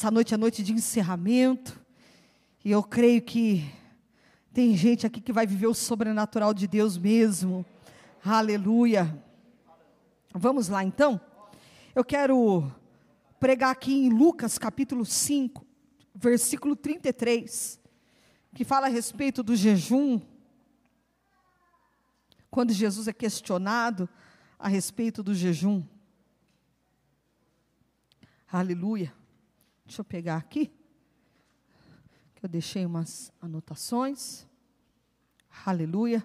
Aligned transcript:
Essa 0.00 0.10
noite 0.10 0.32
é 0.32 0.36
noite 0.38 0.62
de 0.62 0.72
encerramento. 0.72 1.78
E 2.64 2.70
eu 2.70 2.82
creio 2.82 3.20
que 3.20 3.70
tem 4.50 4.74
gente 4.74 5.06
aqui 5.06 5.20
que 5.20 5.30
vai 5.30 5.46
viver 5.46 5.66
o 5.66 5.74
sobrenatural 5.74 6.54
de 6.54 6.66
Deus 6.66 6.96
mesmo. 6.96 7.66
Aleluia. 8.24 9.22
Vamos 10.32 10.68
lá 10.68 10.82
então? 10.82 11.20
Eu 11.94 12.02
quero 12.02 12.72
pregar 13.38 13.72
aqui 13.72 13.92
em 13.92 14.08
Lucas 14.08 14.56
capítulo 14.56 15.04
5, 15.04 15.66
versículo 16.14 16.74
33, 16.74 17.78
que 18.54 18.64
fala 18.64 18.86
a 18.86 18.90
respeito 18.90 19.42
do 19.42 19.54
jejum. 19.54 20.18
Quando 22.50 22.72
Jesus 22.72 23.06
é 23.06 23.12
questionado 23.12 24.08
a 24.58 24.66
respeito 24.66 25.22
do 25.22 25.34
jejum. 25.34 25.82
Aleluia. 28.50 29.19
Deixa 29.90 30.02
eu 30.02 30.04
pegar 30.04 30.36
aqui. 30.36 30.70
Que 32.36 32.44
eu 32.44 32.48
deixei 32.48 32.86
umas 32.86 33.32
anotações. 33.42 34.46
Aleluia. 35.66 36.24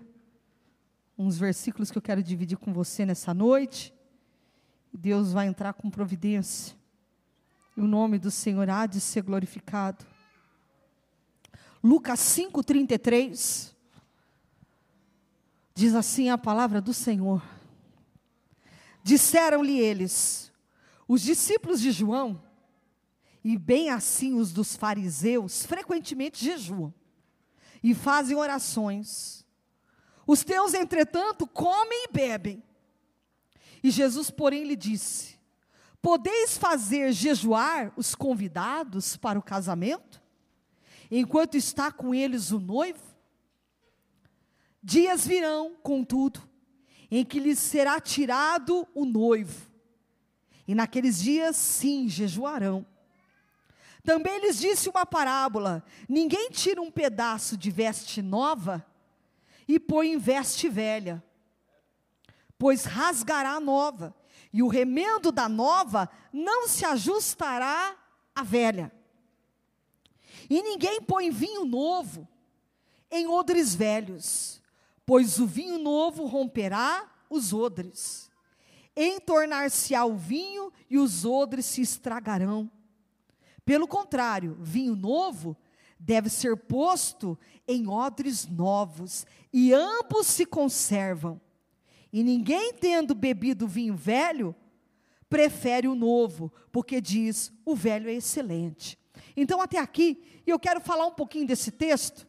Uns 1.17 1.35
versículos 1.39 1.89
que 1.89 1.97
eu 1.97 2.01
quero 2.01 2.21
dividir 2.21 2.59
com 2.59 2.71
você 2.71 3.07
nessa 3.07 3.33
noite. 3.33 3.91
Deus 4.93 5.33
vai 5.33 5.47
entrar 5.47 5.73
com 5.73 5.89
providência. 5.89 6.77
E 7.75 7.81
o 7.81 7.87
nome 7.87 8.19
do 8.19 8.29
Senhor 8.29 8.69
há 8.69 8.85
de 8.85 9.01
ser 9.01 9.23
glorificado. 9.23 10.05
Lucas 11.83 12.19
5:33 12.19 13.75
diz 15.73 15.95
assim 15.95 16.29
a 16.29 16.37
palavra 16.37 16.79
do 16.79 16.93
Senhor. 16.93 17.41
Disseram-lhe 19.01 19.79
eles: 19.79 20.51
os 21.07 21.23
discípulos 21.23 21.81
de 21.81 21.91
João, 21.91 22.45
e 23.45 23.57
bem 23.59 23.91
assim 23.91 24.33
os 24.33 24.51
dos 24.51 24.75
fariseus, 24.75 25.63
frequentemente 25.67 26.43
jejuam 26.43 26.91
e 27.83 27.93
fazem 27.93 28.35
orações. 28.35 29.45
Os 30.25 30.43
teus, 30.43 30.73
entretanto, 30.73 31.45
comem 31.45 32.05
e 32.05 32.11
bebem. 32.11 32.63
E 33.83 33.91
Jesus, 33.91 34.31
porém, 34.31 34.63
lhe 34.63 34.75
disse: 34.75 35.39
Podeis 36.01 36.57
fazer 36.57 37.13
jejuar 37.13 37.93
os 37.95 38.15
convidados 38.15 39.15
para 39.15 39.37
o 39.37 39.43
casamento, 39.43 40.19
enquanto 41.11 41.55
está 41.55 41.91
com 41.91 42.15
eles 42.15 42.49
o 42.51 42.59
noivo? 42.59 43.15
Dias 44.81 45.25
virão, 45.25 45.75
contudo, 45.83 46.41
em 47.11 47.23
que 47.23 47.39
lhes 47.39 47.59
será 47.59 48.01
tirado 48.01 48.87
o 48.95 49.05
noivo 49.05 49.75
e 50.67 50.73
naqueles 50.73 51.21
dias, 51.21 51.55
sim, 51.55 52.09
jejuarão. 52.09 52.85
Também 54.05 54.39
lhes 54.39 54.57
disse 54.59 54.87
uma 54.87 55.05
parábola: 55.05 55.83
ninguém 56.07 56.49
tira 56.51 56.81
um 56.81 56.91
pedaço 56.91 57.57
de 57.57 57.71
veste 57.71 58.21
nova 58.21 58.85
e 59.67 59.79
põe 59.79 60.13
em 60.13 60.17
veste 60.17 60.69
velha, 60.69 61.23
pois 62.57 62.85
rasgará 62.85 63.53
a 63.53 63.59
nova, 63.59 64.15
e 64.53 64.61
o 64.61 64.67
remendo 64.67 65.31
da 65.31 65.49
nova 65.49 66.09
não 66.31 66.67
se 66.67 66.85
ajustará 66.85 67.97
à 68.33 68.43
velha. 68.43 68.91
E 70.49 70.61
ninguém 70.61 71.01
põe 71.01 71.31
vinho 71.31 71.65
novo 71.65 72.27
em 73.09 73.27
odres 73.27 73.73
velhos, 73.73 74.61
pois 75.05 75.39
o 75.39 75.47
vinho 75.47 75.79
novo 75.79 76.25
romperá 76.25 77.11
os 77.29 77.51
odres 77.51 78.29
entornar-se-á 78.95 80.05
o 80.05 80.15
vinho 80.15 80.71
e 80.89 80.97
os 80.97 81.25
odres 81.25 81.65
se 81.65 81.81
estragarão. 81.81 82.71
Pelo 83.65 83.87
contrário, 83.87 84.55
vinho 84.61 84.95
novo 84.95 85.57
deve 85.99 86.29
ser 86.29 86.55
posto 86.55 87.37
em 87.67 87.87
odres 87.87 88.47
novos, 88.47 89.25
e 89.51 89.73
ambos 89.73 90.27
se 90.27 90.45
conservam. 90.45 91.41
E 92.13 92.23
ninguém 92.23 92.73
tendo 92.73 93.15
bebido 93.15 93.67
vinho 93.67 93.95
velho, 93.95 94.55
prefere 95.27 95.87
o 95.87 95.95
novo, 95.95 96.53
porque 96.71 97.01
diz: 97.01 97.51
o 97.65 97.75
velho 97.75 98.07
é 98.07 98.13
excelente. 98.13 98.97
Então, 99.35 99.59
até 99.61 99.79
aqui, 99.79 100.21
eu 100.45 100.59
quero 100.59 100.79
falar 100.79 101.07
um 101.07 101.11
pouquinho 101.11 101.47
desse 101.47 101.71
texto, 101.71 102.27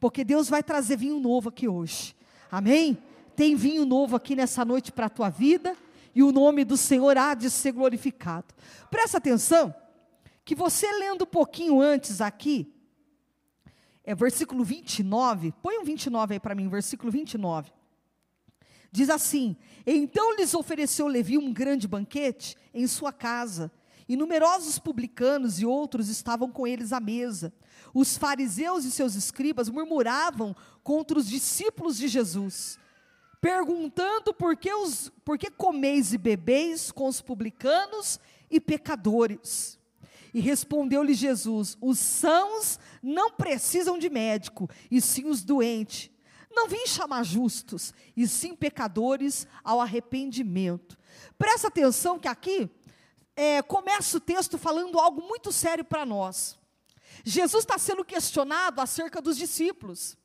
porque 0.00 0.24
Deus 0.24 0.48
vai 0.48 0.62
trazer 0.62 0.96
vinho 0.96 1.20
novo 1.20 1.50
aqui 1.50 1.68
hoje. 1.68 2.16
Amém? 2.50 2.96
Tem 3.36 3.54
vinho 3.54 3.84
novo 3.84 4.16
aqui 4.16 4.34
nessa 4.34 4.64
noite 4.64 4.90
para 4.90 5.06
a 5.06 5.10
tua 5.10 5.28
vida, 5.28 5.76
e 6.14 6.22
o 6.22 6.32
nome 6.32 6.64
do 6.64 6.76
Senhor 6.76 7.18
há 7.18 7.34
de 7.34 7.50
ser 7.50 7.72
glorificado. 7.72 8.54
Presta 8.90 9.18
atenção, 9.18 9.74
que 10.44 10.54
você 10.54 10.90
lendo 10.92 11.22
um 11.22 11.26
pouquinho 11.26 11.80
antes 11.80 12.20
aqui, 12.20 12.72
é 14.02 14.14
versículo 14.14 14.62
29, 14.62 15.52
põe 15.62 15.78
um 15.78 15.84
29 15.84 16.34
aí 16.34 16.40
para 16.40 16.54
mim, 16.54 16.68
versículo 16.68 17.10
29. 17.10 17.72
Diz 18.92 19.08
assim: 19.08 19.56
Então 19.86 20.36
lhes 20.36 20.54
ofereceu 20.54 21.06
Levi 21.06 21.38
um 21.38 21.52
grande 21.52 21.88
banquete 21.88 22.56
em 22.72 22.86
sua 22.86 23.12
casa, 23.12 23.72
e 24.06 24.16
numerosos 24.16 24.78
publicanos 24.78 25.58
e 25.60 25.64
outros 25.64 26.08
estavam 26.08 26.50
com 26.50 26.66
eles 26.66 26.92
à 26.92 27.00
mesa. 27.00 27.52
Os 27.94 28.18
fariseus 28.18 28.84
e 28.84 28.90
seus 28.90 29.14
escribas 29.14 29.70
murmuravam 29.70 30.54
contra 30.82 31.18
os 31.18 31.26
discípulos 31.26 31.96
de 31.96 32.08
Jesus 32.08 32.78
perguntando 33.44 34.32
por 34.32 34.56
que, 34.56 34.72
os, 34.72 35.12
por 35.22 35.36
que 35.36 35.50
comeis 35.50 36.14
e 36.14 36.16
bebeis 36.16 36.90
com 36.90 37.06
os 37.06 37.20
publicanos 37.20 38.18
e 38.50 38.58
pecadores. 38.58 39.78
E 40.34 40.40
respondeu-lhe 40.40 41.14
Jesus: 41.14 41.78
Os 41.80 41.96
sãos 42.00 42.80
não 43.00 43.30
precisam 43.30 43.96
de 43.96 44.10
médico, 44.10 44.68
e 44.90 45.00
sim 45.00 45.26
os 45.26 45.44
doentes. 45.44 46.10
Não 46.50 46.68
vim 46.68 46.86
chamar 46.86 47.24
justos, 47.24 47.94
e 48.16 48.26
sim 48.26 48.54
pecadores 48.54 49.46
ao 49.62 49.80
arrependimento. 49.80 50.98
Presta 51.38 51.68
atenção 51.68 52.18
que 52.18 52.26
aqui 52.26 52.68
é, 53.36 53.62
começa 53.62 54.16
o 54.16 54.20
texto 54.20 54.58
falando 54.58 54.98
algo 54.98 55.22
muito 55.22 55.52
sério 55.52 55.84
para 55.84 56.04
nós. 56.04 56.58
Jesus 57.24 57.62
está 57.62 57.78
sendo 57.78 58.04
questionado 58.04 58.80
acerca 58.80 59.22
dos 59.22 59.36
discípulos. 59.36 60.16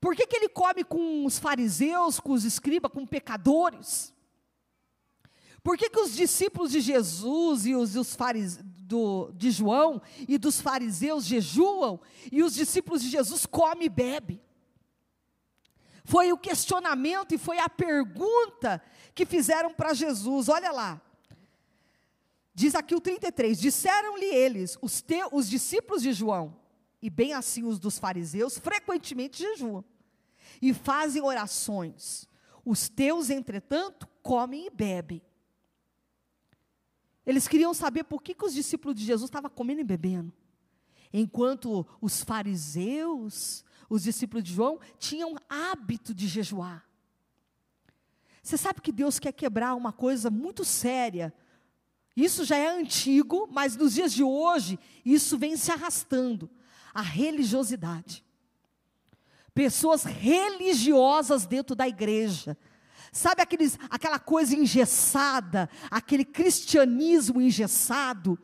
Por 0.00 0.14
que, 0.14 0.26
que 0.26 0.36
ele 0.36 0.48
come 0.48 0.84
com 0.84 1.26
os 1.26 1.38
fariseus, 1.40 2.20
com 2.20 2.32
os 2.32 2.44
escribas, 2.44 2.92
com 2.92 3.04
pecadores? 3.04 4.13
Por 5.64 5.78
que, 5.78 5.88
que 5.88 5.98
os 5.98 6.14
discípulos 6.14 6.70
de 6.70 6.80
Jesus 6.80 7.64
e 7.64 7.74
os, 7.74 7.96
os 7.96 8.14
farise, 8.14 8.62
do, 8.62 9.32
de 9.32 9.50
João 9.50 10.02
e 10.28 10.36
dos 10.36 10.60
fariseus 10.60 11.24
jejuam 11.24 11.98
e 12.30 12.42
os 12.42 12.52
discípulos 12.52 13.02
de 13.02 13.08
Jesus 13.08 13.46
comem 13.46 13.86
e 13.86 13.88
bebem? 13.88 14.40
Foi 16.04 16.30
o 16.30 16.36
questionamento 16.36 17.34
e 17.34 17.38
foi 17.38 17.58
a 17.58 17.68
pergunta 17.68 18.82
que 19.14 19.24
fizeram 19.24 19.72
para 19.72 19.94
Jesus. 19.94 20.50
Olha 20.50 20.70
lá. 20.70 21.00
Diz 22.54 22.74
aqui 22.74 22.94
o 22.94 23.00
33: 23.00 23.58
Disseram-lhe 23.58 24.26
eles, 24.26 24.76
os, 24.82 25.00
te, 25.00 25.22
os 25.32 25.48
discípulos 25.48 26.02
de 26.02 26.12
João, 26.12 26.54
e 27.00 27.08
bem 27.08 27.32
assim 27.32 27.64
os 27.64 27.78
dos 27.78 27.98
fariseus, 27.98 28.58
frequentemente 28.58 29.42
jejuam 29.42 29.82
e 30.60 30.74
fazem 30.74 31.22
orações. 31.22 32.28
Os 32.66 32.86
teus, 32.86 33.30
entretanto, 33.30 34.06
comem 34.22 34.66
e 34.66 34.70
bebem. 34.70 35.22
Eles 37.26 37.48
queriam 37.48 37.72
saber 37.72 38.04
por 38.04 38.22
que, 38.22 38.34
que 38.34 38.44
os 38.44 38.54
discípulos 38.54 38.96
de 38.96 39.04
Jesus 39.04 39.28
estavam 39.28 39.50
comendo 39.50 39.80
e 39.80 39.84
bebendo. 39.84 40.32
Enquanto 41.12 41.86
os 42.00 42.22
fariseus, 42.22 43.64
os 43.88 44.02
discípulos 44.02 44.44
de 44.44 44.52
João, 44.52 44.78
tinham 44.98 45.36
hábito 45.48 46.12
de 46.14 46.26
jejuar. 46.26 46.84
Você 48.42 48.56
sabe 48.56 48.80
que 48.80 48.92
Deus 48.92 49.18
quer 49.18 49.32
quebrar 49.32 49.74
uma 49.74 49.92
coisa 49.92 50.30
muito 50.30 50.64
séria. 50.64 51.32
Isso 52.16 52.44
já 52.44 52.56
é 52.56 52.68
antigo, 52.68 53.48
mas 53.50 53.76
nos 53.76 53.94
dias 53.94 54.12
de 54.12 54.22
hoje, 54.22 54.78
isso 55.04 55.38
vem 55.38 55.56
se 55.56 55.70
arrastando 55.70 56.50
a 56.92 57.00
religiosidade 57.00 58.24
pessoas 59.54 60.02
religiosas 60.02 61.46
dentro 61.46 61.76
da 61.76 61.86
igreja. 61.86 62.58
Sabe 63.14 63.40
aqueles, 63.40 63.78
aquela 63.88 64.18
coisa 64.18 64.56
engessada, 64.56 65.70
aquele 65.88 66.24
cristianismo 66.24 67.40
engessado, 67.40 68.36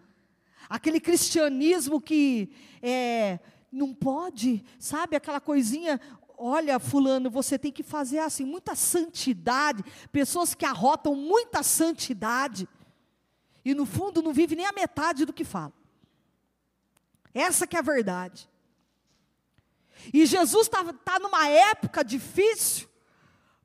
aquele 0.69 1.01
cristianismo 1.01 2.01
que 2.01 2.53
é, 2.81 3.41
não 3.73 3.93
pode, 3.93 4.65
sabe 4.79 5.17
aquela 5.17 5.41
coisinha, 5.41 6.01
olha, 6.39 6.79
fulano, 6.79 7.29
você 7.29 7.59
tem 7.59 7.73
que 7.73 7.83
fazer 7.83 8.21
assim, 8.21 8.45
muita 8.45 8.77
santidade, 8.77 9.83
pessoas 10.13 10.55
que 10.55 10.65
arrotam 10.65 11.17
muita 11.17 11.65
santidade, 11.65 12.69
e 13.65 13.75
no 13.75 13.85
fundo 13.85 14.23
não 14.23 14.33
vive 14.33 14.55
nem 14.55 14.67
a 14.67 14.73
metade 14.73 15.25
do 15.25 15.33
que 15.33 15.43
fala. 15.43 15.73
Essa 17.35 17.67
que 17.67 17.75
é 17.75 17.81
a 17.81 17.83
verdade. 17.83 18.49
E 20.15 20.25
Jesus 20.25 20.69
está 20.69 20.93
tá 20.93 21.19
numa 21.19 21.49
época 21.49 22.05
difícil, 22.05 22.89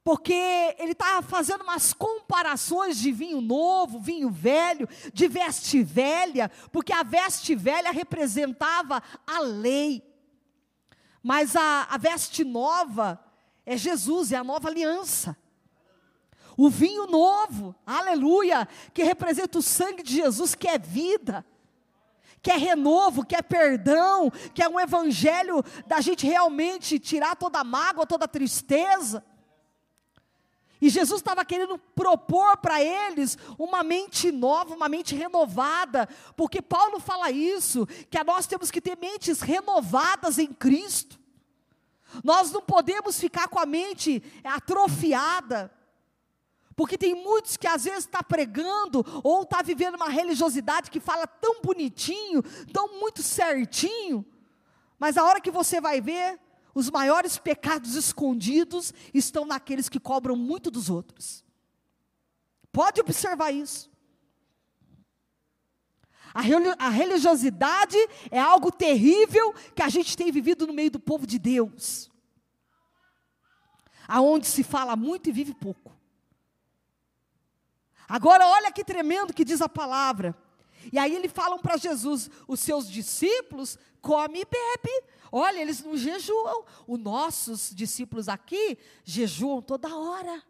porque 0.06 0.76
ele 0.78 0.92
está 0.92 1.20
fazendo 1.24 1.64
umas 1.64 1.92
comparações 1.92 2.96
de 2.96 3.12
vinho 3.12 3.42
novo, 3.42 4.00
vinho 4.00 4.30
velho, 4.30 4.88
de 5.12 5.28
veste 5.28 5.82
velha, 5.82 6.52
porque 6.72 6.94
a 6.94 7.02
veste 7.02 7.56
velha 7.56 7.90
representava 7.90 9.02
a 9.26 9.40
lei, 9.40 10.04
mas 11.24 11.56
a, 11.56 11.88
a 11.90 11.98
veste 11.98 12.44
nova 12.44 13.20
é 13.66 13.76
Jesus, 13.76 14.32
é 14.32 14.36
a 14.36 14.44
nova 14.44 14.70
aliança. 14.70 15.36
O 16.56 16.70
vinho 16.70 17.08
novo, 17.08 17.76
aleluia, 17.84 18.68
que 18.94 19.02
representa 19.02 19.58
o 19.58 19.64
sangue 19.64 20.04
de 20.04 20.18
Jesus, 20.18 20.54
que 20.54 20.68
é 20.68 20.78
vida 20.78 21.44
que 22.44 22.52
é 22.52 22.58
renovo, 22.58 23.26
que 23.26 23.36
é 23.36 23.42
perdão, 23.42 24.30
que 24.54 24.62
é 24.62 24.70
um 24.70 24.80
evangelho 24.80 25.64
da 25.88 26.00
gente 26.00 26.28
realmente 26.28 27.00
tirar 27.00 27.36
toda 27.36 27.62
a 27.62 27.64
mágoa, 27.64 28.06
toda 28.06 28.26
a 28.26 28.28
tristeza. 28.28 29.26
E 30.82 30.90
Jesus 30.90 31.22
estava 31.22 31.46
querendo 31.46 31.78
propor 31.78 32.58
para 32.58 32.82
eles 32.82 33.38
uma 33.58 33.84
mente 33.84 34.32
nova, 34.32 34.76
uma 34.76 34.90
mente 34.90 35.16
renovada, 35.16 36.08
porque 36.36 36.62
Paulo 36.62 37.00
fala 37.00 37.32
isso, 37.32 37.88
que 38.10 38.22
nós 38.24 38.46
temos 38.46 38.70
que 38.70 38.82
ter 38.82 38.98
mentes 38.98 39.42
renovadas 39.42 40.38
em 40.38 40.48
Cristo. 40.48 41.20
Nós 42.24 42.52
não 42.52 42.62
podemos 42.62 43.20
ficar 43.20 43.48
com 43.48 43.60
a 43.60 43.66
mente 43.66 44.22
atrofiada. 44.44 45.72
Porque 46.76 46.98
tem 46.98 47.16
muitos 47.16 47.56
que 47.56 47.68
às 47.68 47.86
vezes 47.86 48.00
está 48.00 48.22
pregando 48.22 49.06
ou 49.24 49.44
está 49.44 49.62
vivendo 49.62 49.96
uma 49.96 50.10
religiosidade 50.10 50.92
que 50.92 51.00
fala 51.00 51.26
tão 51.26 51.62
bonitinho, 51.62 52.44
tão 52.74 53.00
muito 53.00 53.24
certinho, 53.24 54.26
mas 55.00 55.18
a 55.18 55.24
hora 55.24 55.40
que 55.40 55.52
você 55.52 55.80
vai 55.80 56.02
ver, 56.02 56.40
os 56.76 56.92
maiores 56.92 57.38
pecados 57.38 57.96
escondidos 57.96 58.94
estão 59.14 59.46
naqueles 59.46 59.88
que 59.88 60.00
cobram 60.00 60.36
muito 60.36 60.70
dos 60.70 60.90
outros. 60.90 61.44
Pode 62.70 63.00
observar 63.00 63.52
isso. 63.52 63.90
A 66.34 66.90
religiosidade 66.90 67.98
é 68.30 68.38
algo 68.38 68.70
terrível 68.70 69.54
que 69.74 69.82
a 69.82 69.88
gente 69.88 70.18
tem 70.18 70.30
vivido 70.34 70.68
no 70.68 70.74
meio 70.74 70.92
do 70.92 71.00
povo 71.00 71.26
de 71.26 71.40
Deus, 71.40 72.12
aonde 74.06 74.46
se 74.46 74.62
fala 74.62 74.98
muito 74.98 75.30
e 75.30 75.32
vive 75.32 75.54
pouco. 75.54 75.96
Agora, 78.06 78.46
olha 78.48 78.70
que 78.70 78.84
tremendo 78.84 79.34
que 79.34 79.46
diz 79.46 79.62
a 79.62 79.70
palavra. 79.70 80.36
E 80.92 81.00
aí 81.00 81.16
eles 81.16 81.32
falam 81.32 81.60
para 81.60 81.78
Jesus: 81.78 82.30
os 82.48 82.60
seus 82.60 82.90
discípulos 82.90 83.78
comem 84.02 84.42
e 84.42 84.46
bebem. 84.46 85.04
Olha, 85.32 85.60
eles 85.60 85.84
não 85.84 85.98
jejuam. 85.98 86.66
Os 86.88 87.00
nossos 87.00 87.74
discípulos 87.74 88.30
aqui 88.30 88.78
jejuam 89.04 89.62
toda 89.62 89.96
hora. 89.96 90.44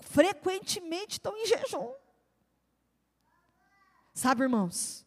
Frequentemente 0.00 1.12
estão 1.12 1.36
em 1.36 1.46
jejum. 1.46 1.92
Sabe, 4.12 4.42
irmãos? 4.42 5.04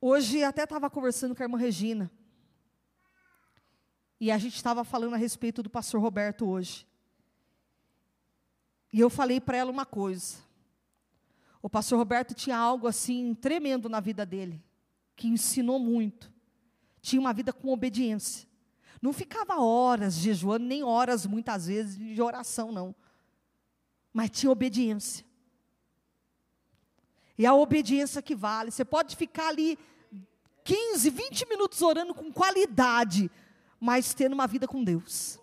Hoje 0.00 0.44
até 0.44 0.64
estava 0.64 0.88
conversando 0.88 1.34
com 1.34 1.42
a 1.42 1.46
irmã 1.46 1.58
Regina. 1.58 2.10
E 4.20 4.30
a 4.30 4.38
gente 4.38 4.56
estava 4.56 4.84
falando 4.84 5.14
a 5.14 5.18
respeito 5.18 5.62
do 5.62 5.68
pastor 5.68 6.00
Roberto 6.00 6.48
hoje. 6.48 6.86
E 8.92 9.00
eu 9.00 9.10
falei 9.10 9.40
para 9.40 9.56
ela 9.56 9.70
uma 9.70 9.84
coisa. 9.84 10.45
O 11.66 11.68
pastor 11.68 11.98
Roberto 11.98 12.32
tinha 12.32 12.56
algo 12.56 12.86
assim 12.86 13.34
tremendo 13.34 13.88
na 13.88 13.98
vida 13.98 14.24
dele, 14.24 14.62
que 15.16 15.26
ensinou 15.26 15.80
muito. 15.80 16.32
Tinha 17.00 17.18
uma 17.18 17.32
vida 17.32 17.52
com 17.52 17.72
obediência. 17.72 18.48
Não 19.02 19.12
ficava 19.12 19.60
horas 19.60 20.14
jejuando, 20.14 20.64
nem 20.64 20.84
horas 20.84 21.26
muitas 21.26 21.66
vezes 21.66 21.98
de 21.98 22.22
oração, 22.22 22.70
não. 22.70 22.94
Mas 24.12 24.30
tinha 24.30 24.48
obediência. 24.48 25.26
E 27.36 27.44
a 27.44 27.52
obediência 27.52 28.22
que 28.22 28.36
vale. 28.36 28.70
Você 28.70 28.84
pode 28.84 29.16
ficar 29.16 29.48
ali 29.48 29.76
15, 30.62 31.10
20 31.10 31.48
minutos 31.48 31.82
orando 31.82 32.14
com 32.14 32.32
qualidade, 32.32 33.28
mas 33.80 34.14
tendo 34.14 34.34
uma 34.34 34.46
vida 34.46 34.68
com 34.68 34.84
Deus. 34.84 35.40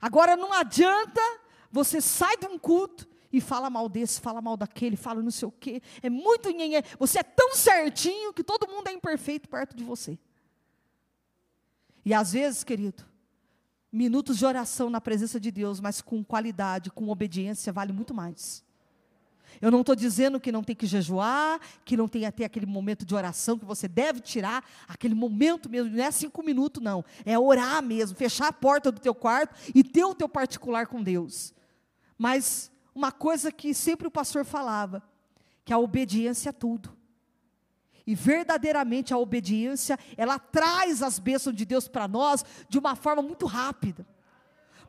Agora 0.00 0.36
não 0.36 0.52
adianta 0.52 1.20
você 1.68 2.00
sai 2.00 2.36
de 2.36 2.46
um 2.46 2.56
culto 2.56 3.07
e 3.32 3.40
fala 3.40 3.68
mal 3.68 3.88
desse, 3.88 4.20
fala 4.20 4.40
mal 4.40 4.56
daquele, 4.56 4.96
fala 4.96 5.22
não 5.22 5.30
sei 5.30 5.48
o 5.48 5.52
quê. 5.52 5.82
É 6.02 6.08
muito 6.08 6.50
nhenhé. 6.50 6.82
Você 6.98 7.18
é 7.20 7.22
tão 7.22 7.54
certinho 7.54 8.32
que 8.32 8.42
todo 8.42 8.68
mundo 8.68 8.88
é 8.88 8.92
imperfeito 8.92 9.48
perto 9.48 9.76
de 9.76 9.84
você. 9.84 10.18
E 12.04 12.14
às 12.14 12.32
vezes, 12.32 12.64
querido, 12.64 13.04
minutos 13.92 14.38
de 14.38 14.46
oração 14.46 14.88
na 14.88 15.00
presença 15.00 15.38
de 15.38 15.50
Deus, 15.50 15.80
mas 15.80 16.00
com 16.00 16.24
qualidade, 16.24 16.90
com 16.90 17.08
obediência, 17.08 17.72
vale 17.72 17.92
muito 17.92 18.14
mais. 18.14 18.64
Eu 19.60 19.70
não 19.70 19.80
estou 19.80 19.96
dizendo 19.96 20.38
que 20.38 20.52
não 20.52 20.62
tem 20.62 20.76
que 20.76 20.86
jejuar, 20.86 21.60
que 21.84 21.96
não 21.96 22.06
tem 22.06 22.24
até 22.26 22.44
aquele 22.44 22.66
momento 22.66 23.04
de 23.04 23.14
oração 23.14 23.58
que 23.58 23.64
você 23.64 23.88
deve 23.88 24.20
tirar, 24.20 24.64
aquele 24.86 25.14
momento 25.14 25.68
mesmo, 25.68 25.90
não 25.90 26.04
é 26.04 26.10
cinco 26.10 26.42
minutos, 26.42 26.82
não. 26.82 27.04
É 27.24 27.38
orar 27.38 27.82
mesmo, 27.82 28.16
fechar 28.16 28.48
a 28.48 28.52
porta 28.52 28.92
do 28.92 29.00
teu 29.00 29.14
quarto 29.14 29.54
e 29.74 29.82
ter 29.82 30.04
o 30.04 30.14
teu 30.14 30.28
particular 30.28 30.86
com 30.86 31.02
Deus. 31.02 31.54
Mas 32.16 32.70
uma 32.98 33.12
coisa 33.12 33.52
que 33.52 33.72
sempre 33.72 34.08
o 34.08 34.10
pastor 34.10 34.44
falava, 34.44 35.00
que 35.64 35.72
a 35.72 35.78
obediência 35.78 36.48
é 36.50 36.52
tudo. 36.52 36.96
E 38.04 38.12
verdadeiramente 38.12 39.14
a 39.14 39.18
obediência, 39.18 39.96
ela 40.16 40.36
traz 40.36 41.00
as 41.00 41.20
bênçãos 41.20 41.54
de 41.54 41.64
Deus 41.64 41.86
para 41.86 42.08
nós 42.08 42.44
de 42.68 42.76
uma 42.76 42.96
forma 42.96 43.22
muito 43.22 43.46
rápida. 43.46 44.04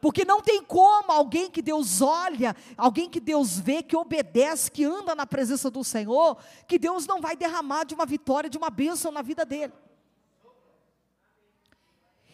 Porque 0.02 0.26
não 0.26 0.42
tem 0.42 0.64
como 0.64 1.12
alguém 1.12 1.52
que 1.52 1.62
Deus 1.62 2.02
olha, 2.02 2.56
alguém 2.76 3.10
que 3.10 3.20
Deus 3.20 3.60
vê, 3.60 3.84
que 3.84 3.96
obedece, 3.96 4.72
que 4.72 4.86
anda 4.86 5.14
na 5.14 5.28
presença 5.28 5.70
do 5.70 5.84
Senhor, 5.84 6.38
que 6.68 6.80
Deus 6.80 7.06
não 7.06 7.22
vai 7.22 7.36
derramar 7.36 7.84
de 7.84 7.94
uma 7.94 8.06
vitória, 8.08 8.50
de 8.50 8.58
uma 8.58 8.72
bênção 8.72 9.12
na 9.12 9.22
vida 9.22 9.46
dele. 9.46 9.74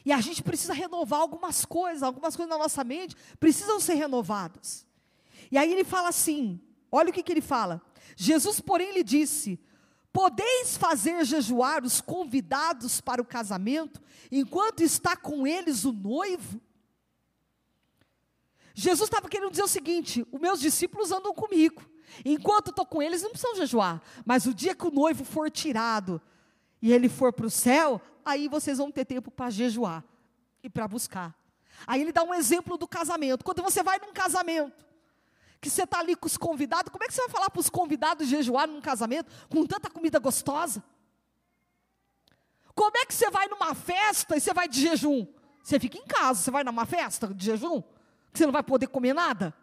E 0.06 0.12
a 0.14 0.22
gente 0.22 0.42
precisa 0.42 0.74
renovar 0.74 1.20
algumas 1.20 1.66
coisas, 1.66 2.04
algumas 2.04 2.34
coisas 2.36 2.50
na 2.50 2.62
nossa 2.62 2.84
mente 2.84 3.16
precisam 3.40 3.78
ser 3.80 3.96
renovadas. 3.96 4.86
E 5.52 5.58
aí 5.58 5.72
ele 5.72 5.84
fala 5.84 6.10
assim: 6.10 6.60
olha 6.92 7.10
o 7.10 7.14
que, 7.14 7.24
que 7.24 7.32
ele 7.32 7.42
fala. 7.42 7.82
Jesus, 8.16 8.60
porém, 8.60 8.94
lhe 8.94 9.04
disse: 9.04 9.60
Podeis 10.12 10.78
fazer 10.78 11.26
jejuar 11.26 11.84
os 11.84 12.00
convidados 12.00 13.02
para 13.02 13.22
o 13.22 13.26
casamento, 13.26 14.02
enquanto 14.32 14.82
está 14.82 15.16
com 15.16 15.46
eles 15.46 15.84
o 15.84 15.92
noivo? 15.92 16.62
Jesus 18.74 19.08
estava 19.08 19.28
querendo 19.28 19.52
dizer 19.52 19.64
o 19.64 19.68
seguinte: 19.68 20.26
os 20.32 20.40
meus 20.40 20.60
discípulos 20.60 21.12
andam 21.12 21.34
comigo. 21.34 21.82
Enquanto 22.24 22.70
estou 22.70 22.86
com 22.86 23.02
eles, 23.02 23.22
não 23.24 23.32
precisam 23.32 23.56
jejuar. 23.56 24.02
Mas 24.26 24.46
o 24.46 24.54
dia 24.54 24.76
que 24.76 24.88
o 24.88 24.92
noivo 24.92 25.26
for 25.26 25.50
tirado 25.50 26.22
e 26.82 26.94
ele 26.94 27.10
for 27.10 27.34
para 27.34 27.48
o 27.48 27.50
céu, 27.50 28.02
aí 28.24 28.48
vocês 28.48 28.78
vão 28.78 28.92
ter 28.92 29.06
tempo 29.06 29.32
para 29.32 29.50
jejuar 29.50 30.04
e 30.62 30.70
para 30.70 30.88
buscar. 30.88 31.36
Aí 31.86 32.02
ele 32.02 32.12
dá 32.12 32.24
um 32.24 32.34
exemplo 32.34 32.78
do 32.78 32.88
casamento. 32.88 33.44
Quando 33.44 33.62
você 33.62 33.84
vai 33.84 34.00
num 34.00 34.14
casamento, 34.14 34.86
que 35.62 35.70
você 35.70 35.84
está 35.84 36.00
ali 36.00 36.16
com 36.16 36.28
os 36.28 36.38
convidados, 36.38 36.92
como 36.92 37.04
é 37.04 37.08
que 37.08 37.14
você 37.14 37.22
vai 37.22 37.30
falar 37.30 37.50
para 37.50 37.60
os 37.60 37.70
convidados 37.70 38.28
jejuar 38.28 38.68
num 38.68 38.82
casamento 38.82 39.32
com 39.50 39.66
tanta 39.66 39.90
comida 39.90 40.20
gostosa? 40.20 40.84
Como 42.74 42.98
é 42.98 43.06
que 43.06 43.14
você 43.14 43.30
vai 43.32 43.48
numa 43.48 43.74
festa 43.74 44.36
e 44.36 44.42
você 44.42 44.54
vai 44.54 44.68
de 44.68 44.82
jejum? 44.82 45.26
Você 45.64 45.80
fica 45.80 45.98
em 45.98 46.06
casa, 46.06 46.42
você 46.42 46.52
vai 46.52 46.64
numa 46.64 46.86
festa 46.86 47.34
de 47.34 47.46
jejum? 47.46 47.82
Você 48.34 48.46
não 48.46 48.54
vai 48.54 48.62
poder 48.62 48.88
comer 48.88 49.14
nada? 49.14 49.56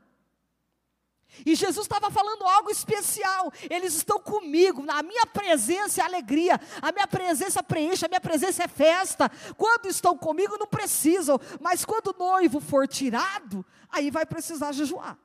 E 1.47 1.55
Jesus 1.55 1.87
estava 1.87 2.11
falando 2.11 2.45
algo 2.45 2.71
especial. 2.71 3.53
Eles 3.71 3.95
estão 3.95 4.21
comigo, 4.21 4.83
na 4.83 5.03
minha 5.03 5.27
presença 5.27 6.03
é 6.03 6.05
alegria, 6.05 6.61
a 6.81 6.93
minha 6.93 7.07
presença 7.07 7.63
preenche, 7.63 8.05
a 8.05 8.09
minha 8.09 8.21
presença 8.21 8.65
é 8.65 8.69
festa. 8.69 9.31
Quando 9.57 9.87
estão 9.87 10.17
comigo, 10.17 10.59
não 10.59 10.67
precisam, 10.67 11.41
mas 11.61 11.85
quando 11.85 12.09
o 12.09 12.19
noivo 12.19 12.61
for 12.61 12.87
tirado, 12.87 13.65
aí 13.91 14.11
vai 14.11 14.27
precisar 14.27 14.73
jejuar. 14.73 15.19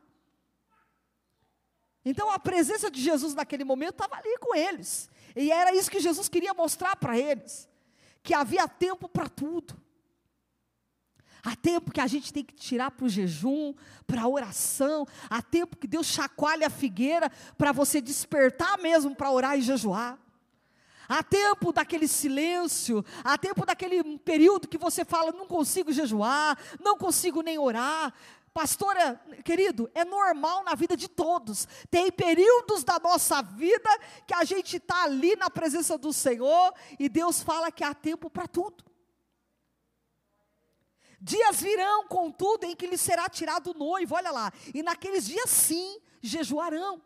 Então 2.09 2.31
a 2.31 2.39
presença 2.39 2.89
de 2.89 3.01
Jesus 3.01 3.33
naquele 3.33 3.65
momento 3.65 3.95
estava 4.01 4.15
ali 4.15 4.37
com 4.39 4.55
eles, 4.55 5.09
e 5.35 5.51
era 5.51 5.75
isso 5.75 5.91
que 5.91 5.99
Jesus 5.99 6.29
queria 6.29 6.53
mostrar 6.53 6.95
para 6.95 7.17
eles: 7.17 7.67
que 8.23 8.33
havia 8.33 8.65
tempo 8.65 9.09
para 9.09 9.27
tudo. 9.27 9.75
Há 11.43 11.55
tempo 11.55 11.91
que 11.91 12.01
a 12.01 12.07
gente 12.07 12.31
tem 12.31 12.43
que 12.43 12.55
tirar 12.55 12.91
para 12.91 13.05
o 13.05 13.09
jejum, 13.09 13.73
para 14.05 14.21
a 14.21 14.27
oração. 14.27 15.05
Há 15.29 15.41
tempo 15.41 15.77
que 15.77 15.87
Deus 15.87 16.07
chacoalha 16.07 16.67
a 16.67 16.69
figueira 16.69 17.29
para 17.57 17.71
você 17.71 18.01
despertar 18.01 18.77
mesmo 18.79 19.15
para 19.15 19.31
orar 19.31 19.57
e 19.57 19.61
jejuar. 19.61 20.17
Há 21.09 21.23
tempo 21.23 21.71
daquele 21.71 22.07
silêncio, 22.07 23.03
há 23.23 23.37
tempo 23.37 23.65
daquele 23.65 24.17
período 24.19 24.67
que 24.67 24.77
você 24.77 25.05
fala, 25.05 25.31
não 25.31 25.47
consigo 25.47 25.93
jejuar, 25.93 26.57
não 26.81 26.97
consigo 26.97 27.41
nem 27.41 27.57
orar. 27.57 28.13
Pastora, 28.57 29.21
querido, 29.45 29.87
é 29.93 30.03
normal 30.03 30.63
na 30.63 30.73
vida 30.73 30.97
de 30.97 31.07
todos. 31.07 31.67
Tem 31.91 32.11
períodos 32.11 32.83
da 32.83 32.97
nossa 32.97 33.39
vida 33.43 33.87
que 34.25 34.33
a 34.33 34.43
gente 34.43 34.77
está 34.77 35.03
ali 35.03 35.35
na 35.35 35.47
presença 35.47 35.95
do 35.95 36.11
Senhor 36.11 36.73
e 36.97 37.07
Deus 37.07 37.43
fala 37.43 37.71
que 37.71 37.83
há 37.83 37.93
tempo 37.93 38.31
para 38.31 38.47
tudo. 38.47 38.83
Dias 41.21 41.61
virão, 41.61 42.07
contudo, 42.07 42.65
em 42.65 42.75
que 42.75 42.87
lhe 42.87 42.97
será 42.97 43.29
tirado 43.29 43.75
o 43.75 43.77
noivo, 43.77 44.15
olha 44.15 44.31
lá, 44.31 44.51
e 44.73 44.81
naqueles 44.81 45.27
dias 45.27 45.51
sim 45.51 46.01
jejuarão. 46.19 46.99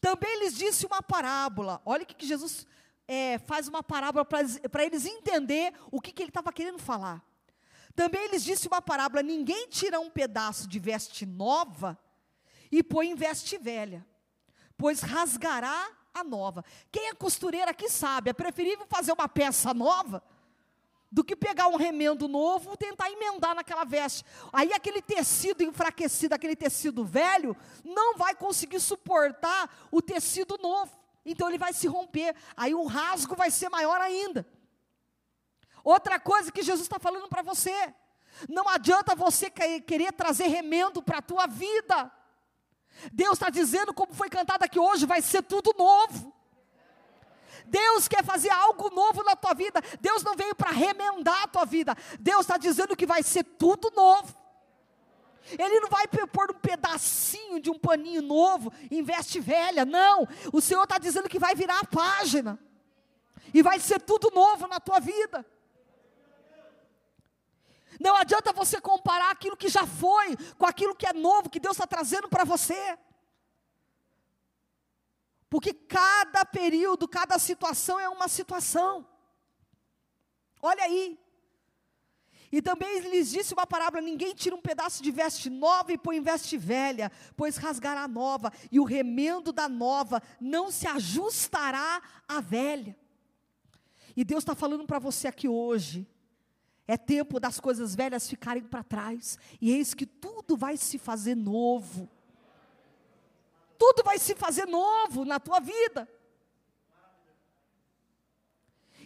Também 0.00 0.38
lhes 0.38 0.54
disse 0.54 0.86
uma 0.86 1.02
parábola, 1.02 1.82
olha 1.84 2.04
o 2.04 2.06
que, 2.06 2.24
Jesus 2.24 2.68
é, 3.08 3.36
faz 3.40 3.66
uma 3.66 3.82
parábola 3.82 4.24
para 4.24 4.84
eles 4.84 5.06
entender 5.06 5.74
o 5.90 6.00
que, 6.00 6.12
que 6.12 6.22
ele 6.22 6.30
estava 6.30 6.52
querendo 6.52 6.78
falar. 6.78 7.20
Também 7.94 8.28
lhes 8.28 8.44
disse 8.44 8.68
uma 8.68 8.80
parábola: 8.80 9.22
ninguém 9.22 9.68
tira 9.68 10.00
um 10.00 10.10
pedaço 10.10 10.68
de 10.68 10.78
veste 10.78 11.26
nova 11.26 11.98
e 12.70 12.82
põe 12.82 13.10
em 13.10 13.14
veste 13.14 13.58
velha, 13.58 14.06
pois 14.76 15.00
rasgará 15.00 15.90
a 16.14 16.24
nova. 16.24 16.64
Quem 16.90 17.08
é 17.08 17.14
costureira 17.14 17.70
aqui 17.70 17.88
sabe, 17.88 18.30
é 18.30 18.32
preferível 18.32 18.86
fazer 18.88 19.12
uma 19.12 19.28
peça 19.28 19.72
nova 19.74 20.22
do 21.12 21.24
que 21.24 21.34
pegar 21.34 21.66
um 21.66 21.76
remendo 21.76 22.28
novo 22.28 22.74
e 22.74 22.76
tentar 22.76 23.10
emendar 23.10 23.54
naquela 23.54 23.84
veste. 23.84 24.24
Aí 24.52 24.72
aquele 24.72 25.02
tecido 25.02 25.62
enfraquecido, 25.62 26.34
aquele 26.34 26.54
tecido 26.54 27.04
velho, 27.04 27.56
não 27.84 28.16
vai 28.16 28.34
conseguir 28.34 28.78
suportar 28.78 29.88
o 29.90 30.00
tecido 30.00 30.56
novo. 30.62 30.96
Então 31.24 31.48
ele 31.48 31.58
vai 31.58 31.72
se 31.72 31.88
romper. 31.88 32.36
Aí 32.56 32.74
o 32.74 32.84
rasgo 32.84 33.34
vai 33.34 33.50
ser 33.50 33.68
maior 33.68 34.00
ainda. 34.00 34.46
Outra 35.84 36.18
coisa 36.20 36.52
que 36.52 36.62
Jesus 36.62 36.82
está 36.82 36.98
falando 36.98 37.28
para 37.28 37.42
você: 37.42 37.94
não 38.48 38.68
adianta 38.68 39.14
você 39.14 39.50
querer 39.50 40.12
trazer 40.12 40.46
remendo 40.46 41.02
para 41.02 41.18
a 41.18 41.22
tua 41.22 41.46
vida. 41.46 42.10
Deus 43.12 43.34
está 43.34 43.50
dizendo, 43.50 43.94
como 43.94 44.12
foi 44.12 44.28
cantado 44.28 44.64
aqui 44.64 44.78
hoje, 44.78 45.06
vai 45.06 45.22
ser 45.22 45.42
tudo 45.42 45.74
novo. 45.76 46.34
Deus 47.66 48.08
quer 48.08 48.24
fazer 48.24 48.50
algo 48.50 48.90
novo 48.90 49.22
na 49.22 49.36
tua 49.36 49.54
vida. 49.54 49.80
Deus 50.00 50.22
não 50.22 50.34
veio 50.34 50.54
para 50.54 50.70
remendar 50.70 51.44
a 51.44 51.48
tua 51.48 51.64
vida. 51.64 51.96
Deus 52.18 52.40
está 52.40 52.56
dizendo 52.56 52.96
que 52.96 53.06
vai 53.06 53.22
ser 53.22 53.44
tudo 53.44 53.92
novo. 53.94 54.34
Ele 55.58 55.80
não 55.80 55.88
vai 55.88 56.06
pôr 56.08 56.50
um 56.50 56.58
pedacinho 56.58 57.60
de 57.60 57.70
um 57.70 57.78
paninho 57.78 58.22
novo 58.22 58.72
em 58.90 59.02
veste 59.02 59.40
velha, 59.40 59.84
não. 59.84 60.26
O 60.52 60.60
Senhor 60.60 60.82
está 60.82 60.98
dizendo 60.98 61.28
que 61.28 61.38
vai 61.38 61.54
virar 61.54 61.80
a 61.80 61.86
página. 61.86 62.58
E 63.52 63.62
vai 63.62 63.80
ser 63.80 64.00
tudo 64.00 64.30
novo 64.32 64.66
na 64.66 64.78
tua 64.78 65.00
vida. 65.00 65.44
Não 68.00 68.16
adianta 68.16 68.50
você 68.50 68.80
comparar 68.80 69.30
aquilo 69.30 69.54
que 69.54 69.68
já 69.68 69.86
foi 69.86 70.34
com 70.56 70.64
aquilo 70.64 70.96
que 70.96 71.06
é 71.06 71.12
novo, 71.12 71.50
que 71.50 71.60
Deus 71.60 71.76
está 71.76 71.86
trazendo 71.86 72.30
para 72.30 72.44
você. 72.44 72.98
Porque 75.50 75.74
cada 75.74 76.46
período, 76.46 77.06
cada 77.06 77.38
situação 77.38 78.00
é 78.00 78.08
uma 78.08 78.26
situação. 78.26 79.06
Olha 80.62 80.82
aí. 80.82 81.20
E 82.50 82.62
também 82.62 83.00
lhes 83.00 83.30
disse 83.30 83.52
uma 83.52 83.66
parábola: 83.66 84.02
ninguém 84.02 84.34
tira 84.34 84.56
um 84.56 84.62
pedaço 84.62 85.02
de 85.02 85.10
veste 85.10 85.50
nova 85.50 85.92
e 85.92 85.98
põe 85.98 86.16
em 86.16 86.22
veste 86.22 86.56
velha, 86.56 87.12
pois 87.36 87.58
rasgará 87.58 88.04
a 88.04 88.08
nova, 88.08 88.50
e 88.72 88.80
o 88.80 88.84
remendo 88.84 89.52
da 89.52 89.68
nova 89.68 90.22
não 90.40 90.70
se 90.70 90.86
ajustará 90.86 92.00
à 92.26 92.40
velha. 92.40 92.96
E 94.16 94.24
Deus 94.24 94.42
está 94.42 94.54
falando 94.54 94.86
para 94.86 94.98
você 94.98 95.28
aqui 95.28 95.48
hoje. 95.48 96.08
É 96.90 96.96
tempo 96.96 97.38
das 97.38 97.60
coisas 97.60 97.94
velhas 97.94 98.28
ficarem 98.28 98.62
para 98.62 98.82
trás, 98.82 99.38
e 99.60 99.70
eis 99.70 99.94
que 99.94 100.06
tudo 100.06 100.56
vai 100.56 100.76
se 100.76 100.98
fazer 100.98 101.34
novo 101.34 102.08
tudo 103.80 104.04
vai 104.04 104.18
se 104.18 104.34
fazer 104.34 104.66
novo 104.66 105.24
na 105.24 105.40
tua 105.40 105.58
vida. 105.58 106.06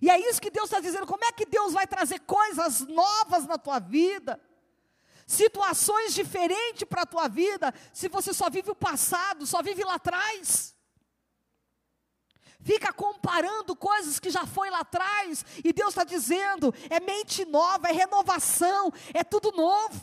E 0.02 0.10
é 0.10 0.18
isso 0.28 0.42
que 0.42 0.50
Deus 0.50 0.64
está 0.64 0.80
dizendo. 0.80 1.06
Como 1.06 1.24
é 1.24 1.30
que 1.30 1.46
Deus 1.46 1.72
vai 1.72 1.86
trazer 1.86 2.18
coisas 2.22 2.80
novas 2.80 3.46
na 3.46 3.56
tua 3.56 3.78
vida? 3.78 4.40
Situações 5.28 6.12
diferentes 6.12 6.82
para 6.88 7.02
a 7.02 7.06
tua 7.06 7.28
vida, 7.28 7.72
se 7.92 8.08
você 8.08 8.34
só 8.34 8.50
vive 8.50 8.72
o 8.72 8.74
passado, 8.74 9.46
só 9.46 9.62
vive 9.62 9.84
lá 9.84 9.94
atrás. 9.94 10.74
Fica 12.64 12.94
comparando 12.94 13.76
coisas 13.76 14.18
que 14.18 14.30
já 14.30 14.46
foi 14.46 14.70
lá 14.70 14.80
atrás, 14.80 15.44
e 15.62 15.70
Deus 15.70 15.90
está 15.90 16.02
dizendo: 16.02 16.74
é 16.88 16.98
mente 16.98 17.44
nova, 17.44 17.88
é 17.88 17.92
renovação, 17.92 18.90
é 19.12 19.22
tudo 19.22 19.52
novo. 19.52 20.02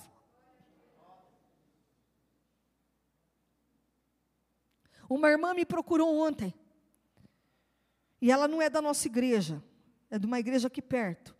Uma 5.10 5.30
irmã 5.30 5.56
me 5.56 5.66
procurou 5.66 6.16
ontem. 6.16 6.54
E 8.22 8.32
ela 8.32 8.48
não 8.48 8.62
é 8.62 8.70
da 8.70 8.80
nossa 8.80 9.08
igreja, 9.08 9.62
é 10.12 10.20
de 10.20 10.28
uma 10.28 10.40
igreja 10.40 10.68
aqui 10.68 10.84
perto. 10.84 11.36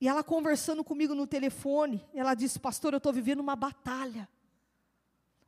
E 0.00 0.06
ela 0.06 0.22
conversando 0.22 0.84
comigo 0.84 1.16
no 1.16 1.26
telefone, 1.26 2.08
ela 2.14 2.34
disse: 2.34 2.60
Pastor, 2.60 2.94
eu 2.94 2.98
estou 2.98 3.12
vivendo 3.12 3.40
uma 3.40 3.56
batalha. 3.56 4.28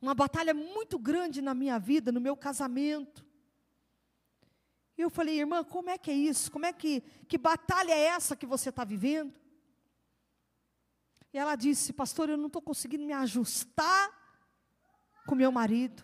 Uma 0.01 0.13
batalha 0.13 0.53
muito 0.53 0.99
grande 0.99 1.41
na 1.41 1.53
minha 1.53 1.79
vida, 1.79 2.11
no 2.11 2.19
meu 2.19 2.35
casamento. 2.35 3.25
E 4.97 5.01
eu 5.01 5.09
falei, 5.09 5.39
irmã, 5.39 5.63
como 5.63 5.89
é 5.89 5.97
que 5.97 6.11
é 6.11 6.13
isso? 6.13 6.51
Como 6.51 6.65
é 6.65 6.73
que, 6.73 7.01
que 7.27 7.37
batalha 7.37 7.93
é 7.93 8.03
essa 8.05 8.35
que 8.35 8.45
você 8.45 8.69
está 8.69 8.83
vivendo? 8.83 9.33
E 11.33 11.37
ela 11.37 11.55
disse, 11.55 11.91
pastor, 11.91 12.29
eu 12.29 12.37
não 12.37 12.47
estou 12.47 12.61
conseguindo 12.61 13.05
me 13.05 13.13
ajustar 13.13 14.11
com 15.25 15.35
meu 15.35 15.51
marido 15.51 16.03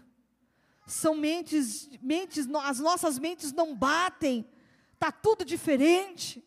são 0.90 1.16
mentes, 1.16 1.88
mentes, 2.02 2.48
as 2.64 2.80
nossas 2.80 3.20
mentes 3.20 3.54
não 3.54 3.76
batem, 3.76 4.50
está 4.94 5.12
tudo 5.12 5.46
diferente. 5.46 6.44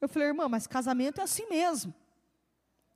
Eu 0.00 0.08
falei, 0.08 0.28
irmã, 0.28 0.48
mas 0.48 0.66
casamento 0.66 1.20
é 1.20 1.24
assim 1.24 1.46
mesmo. 1.48 1.92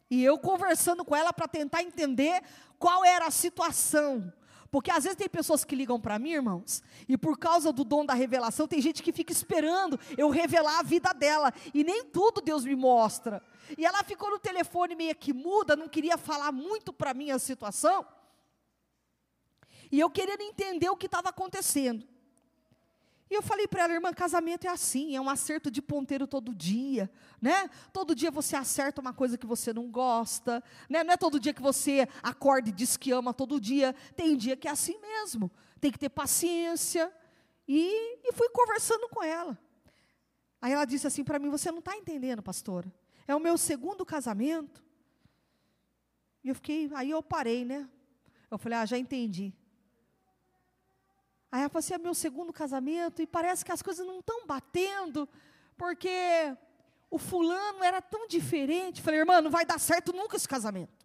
E 0.09 0.23
eu 0.23 0.39
conversando 0.39 1.05
com 1.05 1.17
ela 1.17 1.33
para 1.33 1.49
tentar 1.49 1.83
entender 1.83 2.43
qual 2.79 3.05
era 3.05 3.27
a 3.27 3.31
situação. 3.31 4.33
Porque 4.73 4.91
às 4.91 5.05
vezes 5.05 5.19
tem 5.19 5.29
pessoas 5.29 5.65
que 5.65 5.77
ligam 5.77 6.01
para 6.01 6.19
mim, 6.19 6.31
irmãos, 6.31 6.83
e 7.07 7.19
por 7.19 7.37
causa 7.37 7.71
do 7.75 7.85
dom 7.85 8.07
da 8.07 8.15
revelação, 8.15 8.67
tem 8.67 8.81
gente 8.81 9.03
que 9.03 9.13
fica 9.13 9.31
esperando 9.31 10.01
eu 10.17 10.31
revelar 10.31 10.79
a 10.79 10.83
vida 10.83 11.13
dela, 11.13 11.53
e 11.75 11.85
nem 11.85 12.07
tudo 12.07 12.41
Deus 12.41 12.65
me 12.65 12.75
mostra. 12.75 13.43
E 13.77 13.85
ela 13.85 14.03
ficou 14.03 14.31
no 14.31 14.39
telefone 14.39 14.95
meio 14.95 15.15
que 15.15 15.31
muda, 15.31 15.77
não 15.77 15.91
queria 15.91 16.17
falar 16.17 16.51
muito 16.51 16.91
para 16.91 17.13
mim 17.13 17.31
a 17.31 17.39
situação. 17.39 18.07
E 19.91 20.01
eu 20.01 20.09
querendo 20.09 20.41
entender 20.41 20.89
o 20.89 20.97
que 20.97 21.05
estava 21.05 21.29
acontecendo. 21.29 22.09
E 23.33 23.35
eu 23.35 23.41
falei 23.41 23.67
para 23.67 23.85
ela, 23.85 23.95
irmã, 23.95 24.13
casamento 24.13 24.67
é 24.67 24.69
assim, 24.69 25.17
é 25.17 25.21
um 25.21 25.31
acerto 25.31 25.71
de 25.71 25.81
ponteiro 25.81 26.27
todo 26.27 26.55
dia, 26.55 27.11
né? 27.41 27.67
Todo 27.91 28.15
dia 28.15 28.31
você 28.31 28.55
acerta 28.55 29.01
uma 29.01 29.15
coisa 29.15 29.39
que 29.39 29.47
você 29.47 29.73
não 29.73 29.91
gosta, 29.91 30.63
né? 30.87 31.03
Não 31.03 31.15
é 31.15 31.17
todo 31.17 31.41
dia 31.41 31.55
que 31.55 31.63
você 31.63 32.07
acorda 32.23 32.69
e 32.69 32.73
diz 32.73 32.95
que 32.95 33.11
ama 33.11 33.33
todo 33.33 33.59
dia. 33.59 33.95
Tem 34.15 34.37
dia 34.37 34.55
que 34.55 34.69
é 34.69 34.71
assim 34.71 35.01
mesmo. 35.01 35.51
Tem 35.81 35.91
que 35.91 35.99
ter 35.99 36.11
paciência. 36.11 37.11
E, 37.67 38.19
e 38.23 38.35
fui 38.35 38.51
conversando 38.51 39.09
com 39.09 39.23
ela. 39.25 39.59
Aí 40.61 40.75
ela 40.75 40.85
disse 40.85 41.07
assim 41.07 41.25
para 41.25 41.39
mim: 41.39 41.49
Você 41.49 41.71
não 41.71 41.79
está 41.79 41.97
entendendo, 41.97 42.43
pastora? 42.43 42.93
É 43.27 43.35
o 43.35 43.41
meu 43.41 43.57
segundo 43.57 44.05
casamento. 44.05 44.85
E 46.45 46.51
eu 46.51 46.55
fiquei, 46.55 46.91
aí 46.93 47.09
eu 47.09 47.23
parei, 47.23 47.65
né? 47.65 47.89
Eu 48.51 48.59
falei: 48.59 48.77
Ah, 48.77 48.85
já 48.85 48.99
entendi. 48.99 49.55
Aí 51.53 51.61
ela 51.61 51.69
falou 51.69 51.81
assim: 51.81 51.93
é 51.93 51.99
meu 51.99 52.15
segundo 52.15 52.51
casamento 52.51 53.21
e 53.21 53.27
parece 53.27 53.63
que 53.63 53.71
as 53.71 53.83
coisas 53.83 54.07
não 54.07 54.21
estão 54.21 54.47
batendo, 54.47 55.29
porque 55.77 56.57
o 57.11 57.19
fulano 57.19 57.85
era 57.85 58.01
tão 58.01 58.27
diferente. 58.27 59.03
Falei, 59.03 59.21
irmã, 59.21 59.43
não 59.43 59.51
vai 59.51 59.67
dar 59.67 59.79
certo 59.79 60.15
nunca 60.15 60.35
esse 60.35 60.49
casamento. 60.49 61.02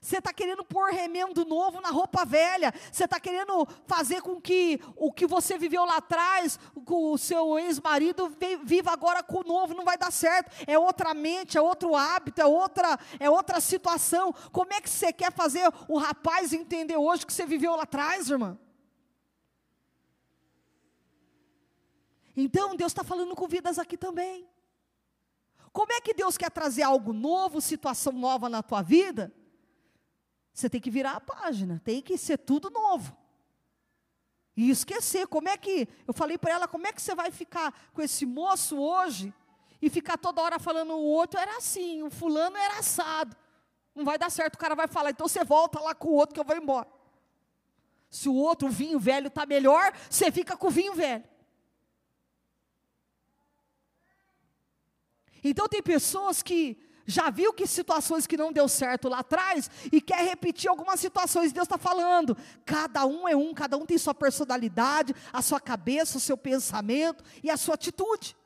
Você 0.00 0.16
está 0.16 0.32
querendo 0.32 0.64
pôr 0.64 0.90
remendo 0.90 1.44
novo 1.44 1.78
na 1.82 1.90
roupa 1.90 2.24
velha. 2.24 2.72
Você 2.90 3.04
está 3.04 3.20
querendo 3.20 3.68
fazer 3.86 4.22
com 4.22 4.40
que 4.40 4.80
o 4.96 5.12
que 5.12 5.26
você 5.26 5.58
viveu 5.58 5.84
lá 5.84 5.98
atrás, 5.98 6.58
com 6.86 7.12
o 7.12 7.18
seu 7.18 7.58
ex-marido, 7.58 8.34
viva 8.64 8.92
agora 8.92 9.22
com 9.22 9.40
o 9.40 9.44
novo. 9.44 9.74
Não 9.74 9.84
vai 9.84 9.98
dar 9.98 10.10
certo. 10.10 10.50
É 10.66 10.78
outra 10.78 11.12
mente, 11.12 11.58
é 11.58 11.60
outro 11.60 11.94
hábito, 11.94 12.40
é 12.40 12.46
outra, 12.46 12.98
é 13.18 13.28
outra 13.28 13.60
situação. 13.60 14.32
Como 14.50 14.72
é 14.72 14.80
que 14.80 14.88
você 14.88 15.12
quer 15.12 15.30
fazer 15.32 15.70
o 15.86 15.98
rapaz 15.98 16.54
entender 16.54 16.96
hoje 16.96 17.26
que 17.26 17.32
você 17.32 17.44
viveu 17.44 17.76
lá 17.76 17.82
atrás, 17.82 18.30
irmã? 18.30 18.58
Então, 22.34 22.74
Deus 22.74 22.90
está 22.90 23.04
falando 23.04 23.36
com 23.36 23.46
vidas 23.46 23.78
aqui 23.78 23.98
também. 23.98 24.48
Como 25.72 25.92
é 25.92 26.00
que 26.00 26.14
Deus 26.14 26.38
quer 26.38 26.50
trazer 26.50 26.84
algo 26.84 27.12
novo, 27.12 27.60
situação 27.60 28.14
nova 28.14 28.48
na 28.48 28.62
tua 28.62 28.80
vida? 28.80 29.30
Você 30.52 30.68
tem 30.68 30.80
que 30.80 30.90
virar 30.90 31.12
a 31.12 31.20
página, 31.20 31.80
tem 31.84 32.02
que 32.02 32.18
ser 32.18 32.38
tudo 32.38 32.70
novo. 32.70 33.16
E 34.56 34.70
esquecer, 34.70 35.26
como 35.26 35.48
é 35.48 35.56
que, 35.56 35.88
eu 36.06 36.12
falei 36.12 36.36
para 36.36 36.52
ela, 36.52 36.68
como 36.68 36.86
é 36.86 36.92
que 36.92 37.00
você 37.00 37.14
vai 37.14 37.30
ficar 37.30 37.72
com 37.92 38.02
esse 38.02 38.26
moço 38.26 38.78
hoje 38.78 39.32
e 39.80 39.88
ficar 39.88 40.18
toda 40.18 40.42
hora 40.42 40.58
falando 40.58 40.92
o 40.92 41.02
outro 41.02 41.40
era 41.40 41.56
assim, 41.56 42.02
o 42.02 42.10
fulano 42.10 42.56
era 42.56 42.78
assado. 42.78 43.36
Não 43.94 44.04
vai 44.04 44.18
dar 44.18 44.30
certo, 44.30 44.56
o 44.56 44.58
cara 44.58 44.74
vai 44.74 44.86
falar, 44.86 45.10
então 45.10 45.26
você 45.26 45.44
volta 45.44 45.80
lá 45.80 45.94
com 45.94 46.08
o 46.08 46.14
outro 46.14 46.34
que 46.34 46.40
eu 46.40 46.44
vou 46.44 46.56
embora. 46.56 46.88
Se 48.10 48.28
o 48.28 48.34
outro 48.34 48.68
o 48.68 48.70
vinho 48.70 48.98
velho 48.98 49.28
está 49.28 49.46
melhor, 49.46 49.92
você 50.08 50.30
fica 50.30 50.56
com 50.56 50.66
o 50.66 50.70
vinho 50.70 50.94
velho. 50.94 51.24
Então 55.42 55.68
tem 55.68 55.82
pessoas 55.82 56.42
que 56.42 56.78
já 57.10 57.28
viu 57.30 57.52
que 57.52 57.66
situações 57.66 58.26
que 58.26 58.36
não 58.36 58.52
deu 58.52 58.68
certo 58.68 59.08
lá 59.08 59.18
atrás 59.18 59.70
e 59.92 60.00
quer 60.00 60.24
repetir 60.24 60.70
algumas 60.70 61.00
situações. 61.00 61.52
Deus 61.52 61.66
está 61.66 61.76
falando. 61.76 62.36
Cada 62.64 63.04
um 63.04 63.28
é 63.28 63.36
um, 63.36 63.52
cada 63.52 63.76
um 63.76 63.84
tem 63.84 63.98
sua 63.98 64.14
personalidade, 64.14 65.14
a 65.32 65.42
sua 65.42 65.60
cabeça, 65.60 66.18
o 66.18 66.20
seu 66.20 66.36
pensamento 66.36 67.24
e 67.42 67.50
a 67.50 67.56
sua 67.56 67.74
atitude. 67.74 68.36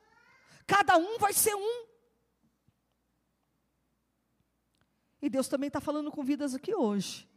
Cada 0.65 0.97
um 0.97 1.17
vai 1.19 1.33
ser 1.33 1.55
um. 1.55 1.85
E 5.21 5.29
Deus 5.29 5.47
também 5.47 5.67
está 5.67 5.79
falando 5.79 6.11
com 6.11 6.23
vidas 6.23 6.53
aqui 6.53 6.75
hoje, 6.75 7.27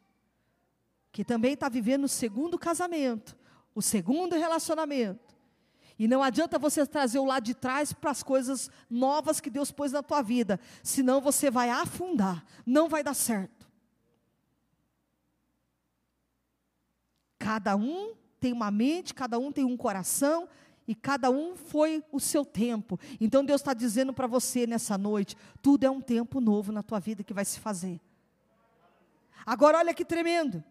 que 1.13 1.25
também 1.25 1.55
está 1.55 1.69
vivendo 1.69 2.05
o 2.05 2.09
segundo 2.09 2.59
casamento, 2.59 3.37
o 3.75 3.81
segundo 3.81 4.37
relacionamento. 4.37 5.28
E 5.99 6.07
não 6.07 6.23
adianta 6.23 6.59
você 6.59 6.87
trazer 6.87 7.19
o 7.19 7.25
lado 7.25 7.45
de 7.45 7.55
trás 7.55 7.93
para 7.93 8.11
as 8.11 8.23
coisas 8.23 8.71
novas 8.89 9.41
que 9.41 9.51
Deus 9.51 9.73
pôs 9.73 9.91
na 9.91 10.03
tua 10.03 10.23
vida, 10.23 10.61
senão 10.83 11.21
você 11.21 11.51
vai 11.51 11.71
afundar, 11.71 12.45
não 12.65 12.89
vai 12.89 13.03
dar 13.03 13.15
certo. 13.15 13.69
Cada 17.39 17.77
um 17.77 18.15
tem 18.39 18.53
uma 18.53 18.71
mente, 18.71 19.13
cada 19.13 19.39
um 19.39 19.51
tem 19.51 19.65
um 19.65 19.77
coração, 19.77 20.49
e 20.87 20.95
cada 20.95 21.31
um 21.31 21.55
foi 21.55 22.03
o 22.11 22.19
seu 22.19 22.47
tempo. 22.47 22.99
Então 23.21 23.45
Deus 23.45 23.61
está 23.61 23.75
dizendo 23.75 24.13
para 24.13 24.27
você 24.27 24.67
nessa 24.67 24.97
noite: 24.97 25.37
tudo 25.61 25.85
é 25.85 25.91
um 25.91 26.01
tempo 26.01 26.41
novo 26.41 26.73
na 26.73 26.83
tua 26.83 26.99
vida 26.99 27.23
que 27.23 27.35
vai 27.35 27.45
se 27.45 27.61
fazer. 27.61 28.01
Agora 29.45 29.79
olha 29.79 29.93
que 29.93 30.05
tremendo. 30.05 30.65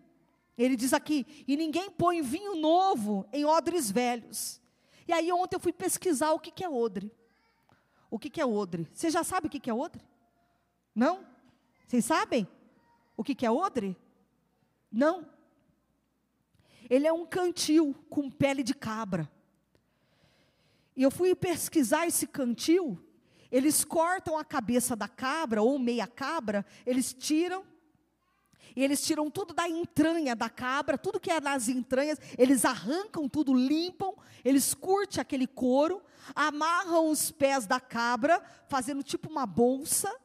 Ele 0.57 0.75
diz 0.75 0.91
aqui: 0.91 1.25
e 1.47 1.55
ninguém 1.55 1.91
põe 1.91 2.21
vinho 2.23 2.55
novo 2.55 3.27
em 3.31 3.45
odres 3.45 3.91
velhos. 3.91 4.59
E 5.07 5.13
aí 5.13 5.31
ontem 5.31 5.55
eu 5.55 5.59
fui 5.59 5.71
pesquisar 5.71 6.31
o 6.33 6.39
que, 6.39 6.63
é 6.63 6.69
odre. 6.69 7.11
O 8.11 8.19
que, 8.19 8.41
é 8.41 8.45
odre? 8.45 8.87
Você 8.93 9.09
já 9.09 9.23
sabe 9.23 9.47
o 9.47 9.49
que, 9.49 9.69
é 9.69 9.73
odre? 9.73 10.03
Não? 10.93 11.25
Vocês 11.87 12.03
sabem 12.03 12.47
o 13.15 13.23
que 13.23 13.45
é 13.45 13.51
odre? 13.51 13.95
Não. 14.91 15.25
Ele 16.89 17.07
é 17.07 17.13
um 17.13 17.25
cantil 17.25 17.95
com 18.09 18.29
pele 18.29 18.63
de 18.63 18.73
cabra. 18.73 19.29
E 20.95 21.03
eu 21.03 21.11
fui 21.11 21.35
pesquisar 21.35 22.07
esse 22.07 22.27
cantil. 22.27 22.99
Eles 23.51 23.85
cortam 23.85 24.37
a 24.37 24.43
cabeça 24.43 24.95
da 24.95 25.07
cabra, 25.07 25.61
ou 25.61 25.79
meia 25.79 26.07
cabra, 26.07 26.65
eles 26.85 27.13
tiram 27.13 27.63
e 28.77 28.83
eles 28.83 29.01
tiram 29.01 29.27
tudo 29.27 29.55
da 29.55 29.67
entranha 29.67 30.35
da 30.35 30.51
cabra, 30.51 30.99
tudo 30.99 31.19
que 31.19 31.31
é 31.31 31.41
nas 31.41 31.67
entranhas, 31.67 32.19
eles 32.37 32.63
arrancam 32.63 33.27
tudo, 33.27 33.51
limpam, 33.51 34.13
eles 34.45 34.75
curtem 34.75 35.19
aquele 35.19 35.47
couro, 35.47 35.99
amarram 36.35 37.09
os 37.09 37.31
pés 37.31 37.65
da 37.65 37.79
cabra, 37.79 38.39
fazendo 38.67 39.01
tipo 39.01 39.27
uma 39.31 39.47
bolsa, 39.47 40.15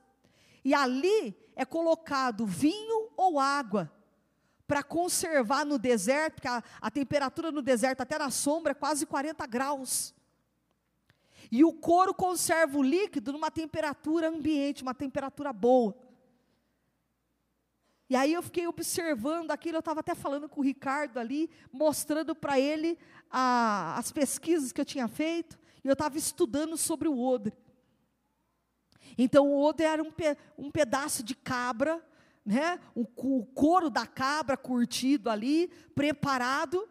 e 0.62 0.74
ali 0.74 1.34
é 1.56 1.64
colocado 1.64 2.44
vinho 2.44 3.08
ou 3.16 3.40
água 3.40 3.90
para 4.66 4.82
conservar 4.82 5.64
no 5.64 5.78
deserto, 5.78 6.34
porque 6.34 6.48
a, 6.48 6.62
a, 6.78 6.90
temperatura 6.90 7.50
no 7.50 7.62
deserto, 7.62 8.02
até 8.02 8.18
na 8.18 8.28
sombra, 8.28 8.72
é 8.72 8.74
quase 8.74 9.06
40 9.06 9.46
graus. 9.46 10.14
E 11.50 11.64
o 11.64 11.72
couro 11.72 12.12
conserva 12.12 12.76
o 12.76 12.82
líquido 12.82 13.32
numa 13.32 13.50
temperatura 13.50 14.28
ambiente, 14.28 14.82
uma 14.82 14.94
temperatura 14.94 15.54
boa. 15.54 15.96
E 18.12 18.16
aí 18.16 18.34
eu 18.34 18.42
fiquei 18.42 18.66
observando 18.66 19.52
aquilo, 19.52 19.76
eu 19.76 19.78
estava 19.78 20.00
até 20.00 20.14
falando 20.14 20.46
com 20.46 20.60
o 20.60 20.62
Ricardo 20.62 21.16
ali, 21.16 21.48
mostrando 21.72 22.34
para 22.34 22.60
ele 22.60 22.98
a, 23.30 23.96
as 23.96 24.12
pesquisas 24.12 24.70
que 24.70 24.78
eu 24.78 24.84
tinha 24.84 25.08
feito, 25.08 25.58
e 25.82 25.88
eu 25.88 25.94
estava 25.94 26.18
estudando 26.18 26.76
sobre 26.76 27.08
o 27.08 27.18
odre. 27.18 27.56
Então 29.16 29.48
o 29.48 29.62
odre 29.62 29.86
era 29.86 30.02
um, 30.02 30.12
pe, 30.12 30.36
um 30.58 30.70
pedaço 30.70 31.22
de 31.22 31.34
cabra, 31.34 32.06
né? 32.44 32.78
o, 32.94 33.06
o 33.16 33.46
couro 33.46 33.88
da 33.88 34.06
cabra 34.06 34.58
curtido 34.58 35.30
ali, 35.30 35.68
preparado. 35.94 36.86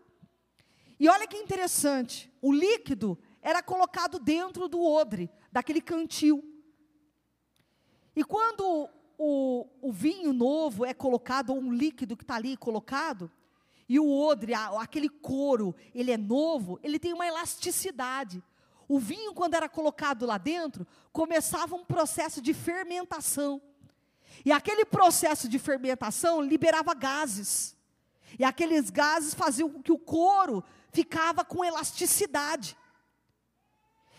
E 0.99 1.07
olha 1.07 1.27
que 1.27 1.37
interessante, 1.37 2.33
o 2.41 2.51
líquido 2.51 3.15
era 3.43 3.61
colocado 3.61 4.17
dentro 4.17 4.67
do 4.67 4.83
odre, 4.83 5.29
daquele 5.51 5.81
cantil. 5.81 6.43
E 8.15 8.23
quando 8.23 8.89
o, 9.23 9.67
o 9.79 9.91
vinho 9.91 10.33
novo 10.33 10.83
é 10.83 10.95
colocado, 10.95 11.51
ou 11.51 11.59
um 11.59 11.71
líquido 11.71 12.17
que 12.17 12.23
está 12.23 12.35
ali 12.35 12.57
colocado, 12.57 13.29
e 13.87 13.99
o 13.99 14.09
odre, 14.09 14.55
aquele 14.55 15.07
couro, 15.07 15.75
ele 15.93 16.11
é 16.11 16.17
novo, 16.17 16.79
ele 16.81 16.97
tem 16.97 17.13
uma 17.13 17.27
elasticidade. 17.27 18.43
O 18.87 18.97
vinho, 18.97 19.31
quando 19.35 19.53
era 19.53 19.69
colocado 19.69 20.25
lá 20.25 20.39
dentro, 20.39 20.87
começava 21.13 21.75
um 21.75 21.85
processo 21.85 22.41
de 22.41 22.51
fermentação. 22.51 23.61
E 24.43 24.51
aquele 24.51 24.85
processo 24.85 25.47
de 25.47 25.59
fermentação 25.59 26.41
liberava 26.41 26.95
gases. 26.95 27.77
E 28.39 28.43
aqueles 28.43 28.89
gases 28.89 29.35
faziam 29.35 29.69
com 29.69 29.83
que 29.83 29.91
o 29.91 29.99
couro 29.99 30.63
ficava 30.91 31.45
com 31.45 31.63
elasticidade. 31.63 32.75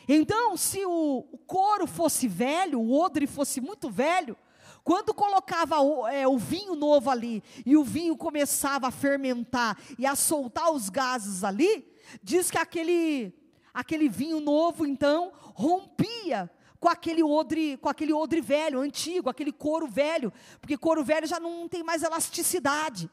Então, 0.06 0.56
se 0.56 0.84
o, 0.84 1.26
o 1.32 1.38
couro 1.38 1.88
fosse 1.88 2.28
velho, 2.28 2.78
o 2.80 2.92
odre 2.96 3.26
fosse 3.26 3.60
muito 3.60 3.90
velho, 3.90 4.36
quando 4.84 5.14
colocava 5.14 5.80
o, 5.80 6.06
é, 6.08 6.26
o, 6.26 6.36
vinho 6.36 6.74
novo 6.74 7.08
ali 7.08 7.42
e 7.64 7.76
o 7.76 7.84
vinho 7.84 8.16
começava 8.16 8.88
a 8.88 8.90
fermentar 8.90 9.78
e 9.98 10.04
a 10.04 10.16
soltar 10.16 10.72
os 10.72 10.88
gases 10.88 11.44
ali, 11.44 11.86
diz 12.22 12.50
que 12.50 12.58
aquele, 12.58 13.32
aquele 13.72 14.08
vinho 14.08 14.40
novo 14.40 14.84
então 14.84 15.32
rompia 15.54 16.50
com 16.80 16.88
aquele 16.88 17.22
odre, 17.22 17.76
com 17.76 17.88
aquele 17.88 18.12
odre 18.12 18.40
velho, 18.40 18.80
antigo, 18.80 19.30
aquele 19.30 19.52
couro 19.52 19.86
velho, 19.86 20.32
porque 20.60 20.76
couro 20.76 21.04
velho 21.04 21.28
já 21.28 21.38
não 21.38 21.68
tem 21.68 21.84
mais 21.84 22.02
elasticidade. 22.02 23.08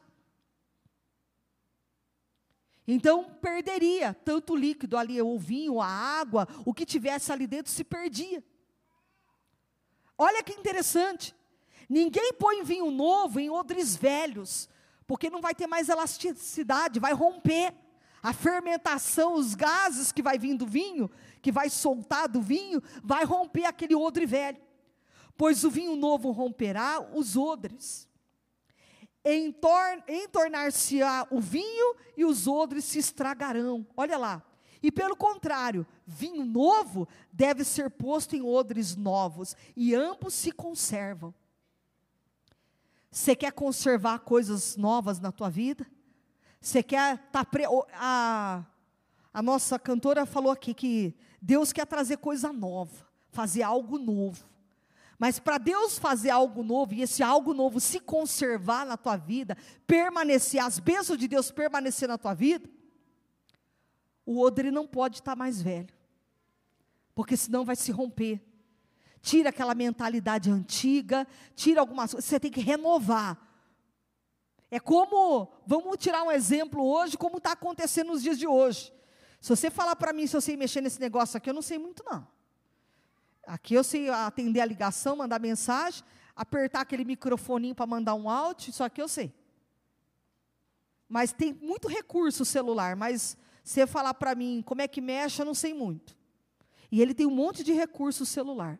Então 2.84 3.22
perderia 3.40 4.12
tanto 4.12 4.54
o 4.54 4.56
líquido 4.56 4.96
ali, 4.96 5.22
o 5.22 5.38
vinho, 5.38 5.80
a 5.80 5.86
água, 5.86 6.48
o 6.66 6.74
que 6.74 6.84
tivesse 6.84 7.30
ali 7.30 7.46
dentro 7.46 7.70
se 7.70 7.84
perdia. 7.84 8.42
Olha 10.18 10.42
que 10.42 10.52
interessante. 10.52 11.32
Ninguém 11.90 12.32
põe 12.34 12.62
vinho 12.62 12.88
novo 12.92 13.40
em 13.40 13.50
odres 13.50 13.96
velhos, 13.96 14.68
porque 15.08 15.28
não 15.28 15.40
vai 15.40 15.52
ter 15.52 15.66
mais 15.66 15.88
elasticidade, 15.88 17.00
vai 17.00 17.12
romper. 17.12 17.74
A 18.22 18.32
fermentação, 18.32 19.34
os 19.34 19.56
gases 19.56 20.12
que 20.12 20.22
vai 20.22 20.38
vir 20.38 20.56
do 20.56 20.66
vinho, 20.66 21.10
que 21.42 21.50
vai 21.50 21.68
soltar 21.68 22.28
do 22.28 22.40
vinho, 22.40 22.80
vai 23.02 23.24
romper 23.24 23.64
aquele 23.64 23.96
odre 23.96 24.24
velho. 24.24 24.58
Pois 25.36 25.64
o 25.64 25.70
vinho 25.70 25.96
novo 25.96 26.30
romperá 26.30 27.00
os 27.12 27.36
odres. 27.36 28.08
Entornar-se-á 29.24 31.26
o 31.28 31.40
vinho 31.40 31.96
e 32.16 32.24
os 32.24 32.46
odres 32.46 32.84
se 32.84 33.00
estragarão. 33.00 33.84
Olha 33.96 34.16
lá. 34.16 34.44
E 34.80 34.92
pelo 34.92 35.16
contrário, 35.16 35.84
vinho 36.06 36.44
novo 36.44 37.08
deve 37.32 37.64
ser 37.64 37.90
posto 37.90 38.36
em 38.36 38.42
odres 38.42 38.94
novos, 38.94 39.56
e 39.76 39.94
ambos 39.94 40.34
se 40.34 40.52
conservam. 40.52 41.34
Você 43.10 43.34
quer 43.34 43.52
conservar 43.52 44.20
coisas 44.20 44.76
novas 44.76 45.18
na 45.18 45.32
tua 45.32 45.50
vida? 45.50 45.86
Você 46.60 46.82
quer 46.82 47.14
estar 47.14 47.30
tá 47.30 47.44
pre... 47.44 47.64
a, 47.94 48.64
a 49.34 49.42
nossa 49.42 49.78
cantora 49.78 50.24
falou 50.24 50.52
aqui 50.52 50.72
que 50.72 51.16
Deus 51.42 51.72
quer 51.72 51.86
trazer 51.86 52.18
coisa 52.18 52.52
nova, 52.52 53.06
fazer 53.30 53.62
algo 53.62 53.98
novo. 53.98 54.44
Mas 55.18 55.38
para 55.38 55.58
Deus 55.58 55.98
fazer 55.98 56.30
algo 56.30 56.62
novo 56.62 56.94
e 56.94 57.02
esse 57.02 57.22
algo 57.22 57.52
novo 57.52 57.80
se 57.80 57.98
conservar 57.98 58.86
na 58.86 58.96
tua 58.96 59.16
vida, 59.16 59.56
permanecer, 59.86 60.62
as 60.62 60.78
bênçãos 60.78 61.18
de 61.18 61.26
Deus 61.26 61.50
permanecer 61.50 62.08
na 62.08 62.16
tua 62.16 62.32
vida, 62.32 62.70
o 64.24 64.40
odre 64.40 64.70
não 64.70 64.86
pode 64.86 65.16
estar 65.16 65.34
mais 65.34 65.60
velho, 65.60 65.92
porque 67.14 67.36
senão 67.36 67.64
vai 67.64 67.76
se 67.76 67.90
romper 67.90 68.40
tira 69.20 69.50
aquela 69.50 69.74
mentalidade 69.74 70.50
antiga, 70.50 71.26
tira 71.54 71.80
algumas 71.80 72.12
coisas, 72.12 72.28
você 72.28 72.40
tem 72.40 72.50
que 72.50 72.60
renovar. 72.60 73.38
É 74.70 74.78
como, 74.78 75.52
vamos 75.66 75.96
tirar 75.98 76.22
um 76.22 76.30
exemplo 76.30 76.84
hoje, 76.86 77.18
como 77.18 77.38
está 77.38 77.52
acontecendo 77.52 78.08
nos 78.08 78.22
dias 78.22 78.38
de 78.38 78.46
hoje. 78.46 78.92
Se 79.40 79.48
você 79.48 79.70
falar 79.70 79.96
para 79.96 80.12
mim 80.12 80.26
se 80.26 80.36
eu 80.36 80.40
sei 80.40 80.56
mexer 80.56 80.80
nesse 80.80 81.00
negócio 81.00 81.36
aqui, 81.36 81.50
eu 81.50 81.54
não 81.54 81.62
sei 81.62 81.78
muito 81.78 82.04
não. 82.08 82.26
Aqui 83.46 83.74
eu 83.74 83.82
sei 83.82 84.08
atender 84.08 84.60
a 84.60 84.64
ligação, 84.64 85.16
mandar 85.16 85.40
mensagem, 85.40 86.04
apertar 86.36 86.82
aquele 86.82 87.04
microfoninho 87.04 87.74
para 87.74 87.86
mandar 87.86 88.14
um 88.14 88.30
áudio, 88.30 88.70
isso 88.70 88.84
aqui 88.84 89.02
eu 89.02 89.08
sei. 89.08 89.34
Mas 91.08 91.32
tem 91.32 91.52
muito 91.52 91.88
recurso 91.88 92.44
celular, 92.44 92.94
mas 92.94 93.36
você 93.64 93.86
falar 93.86 94.14
para 94.14 94.34
mim 94.34 94.62
como 94.64 94.82
é 94.82 94.86
que 94.86 95.00
mexe, 95.00 95.42
eu 95.42 95.46
não 95.46 95.54
sei 95.54 95.74
muito. 95.74 96.16
E 96.92 97.02
ele 97.02 97.14
tem 97.14 97.26
um 97.26 97.34
monte 97.34 97.64
de 97.64 97.72
recurso 97.72 98.24
celular. 98.24 98.78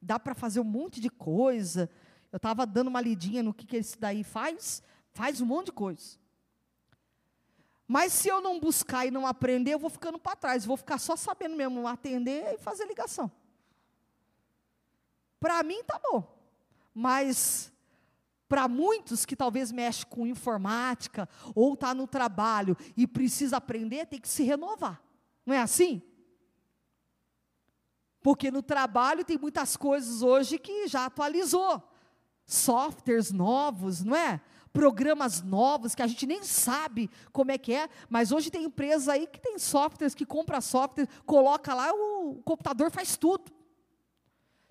Dá 0.00 0.18
para 0.18 0.34
fazer 0.34 0.60
um 0.60 0.64
monte 0.64 1.00
de 1.00 1.10
coisa. 1.10 1.90
Eu 2.32 2.36
estava 2.36 2.66
dando 2.66 2.88
uma 2.88 3.00
lidinha 3.00 3.42
no 3.42 3.52
que, 3.52 3.66
que 3.66 3.76
esse 3.76 3.98
daí 3.98 4.22
faz. 4.22 4.82
Faz 5.12 5.40
um 5.40 5.46
monte 5.46 5.66
de 5.66 5.72
coisa. 5.72 6.18
Mas 7.86 8.12
se 8.12 8.28
eu 8.28 8.40
não 8.40 8.60
buscar 8.60 9.04
e 9.04 9.10
não 9.10 9.26
aprender, 9.26 9.74
eu 9.74 9.78
vou 9.78 9.90
ficando 9.90 10.18
para 10.18 10.36
trás. 10.36 10.64
Vou 10.64 10.76
ficar 10.76 10.98
só 10.98 11.16
sabendo 11.16 11.56
mesmo 11.56 11.86
atender 11.88 12.54
e 12.54 12.58
fazer 12.58 12.86
ligação. 12.86 13.30
Para 15.40 15.62
mim 15.62 15.82
tá 15.84 15.98
bom, 15.98 16.22
mas 16.94 17.72
para 18.46 18.68
muitos 18.68 19.24
que 19.24 19.34
talvez 19.34 19.72
mexe 19.72 20.04
com 20.04 20.26
informática 20.26 21.28
ou 21.54 21.74
está 21.74 21.94
no 21.94 22.06
trabalho 22.06 22.76
e 22.96 23.06
precisa 23.06 23.56
aprender, 23.56 24.06
tem 24.06 24.20
que 24.20 24.28
se 24.28 24.42
renovar. 24.42 25.02
Não 25.46 25.54
é 25.54 25.58
assim? 25.58 26.02
Porque 28.22 28.50
no 28.50 28.62
trabalho 28.62 29.24
tem 29.24 29.38
muitas 29.38 29.76
coisas 29.76 30.22
hoje 30.22 30.58
que 30.58 30.86
já 30.86 31.06
atualizou. 31.06 31.82
Softwares 32.44 33.30
novos, 33.30 34.02
não 34.02 34.16
é? 34.16 34.40
Programas 34.72 35.42
novos 35.42 35.94
que 35.94 36.02
a 36.02 36.06
gente 36.06 36.26
nem 36.26 36.42
sabe 36.42 37.10
como 37.32 37.50
é 37.50 37.58
que 37.58 37.72
é, 37.72 37.88
mas 38.08 38.30
hoje 38.30 38.50
tem 38.50 38.64
empresa 38.64 39.12
aí 39.12 39.26
que 39.26 39.40
tem 39.40 39.58
softwares 39.58 40.14
que 40.14 40.24
compra 40.24 40.60
software, 40.60 41.08
coloca 41.26 41.74
lá, 41.74 41.90
o 41.92 42.40
computador 42.44 42.90
faz 42.90 43.16
tudo. 43.16 43.50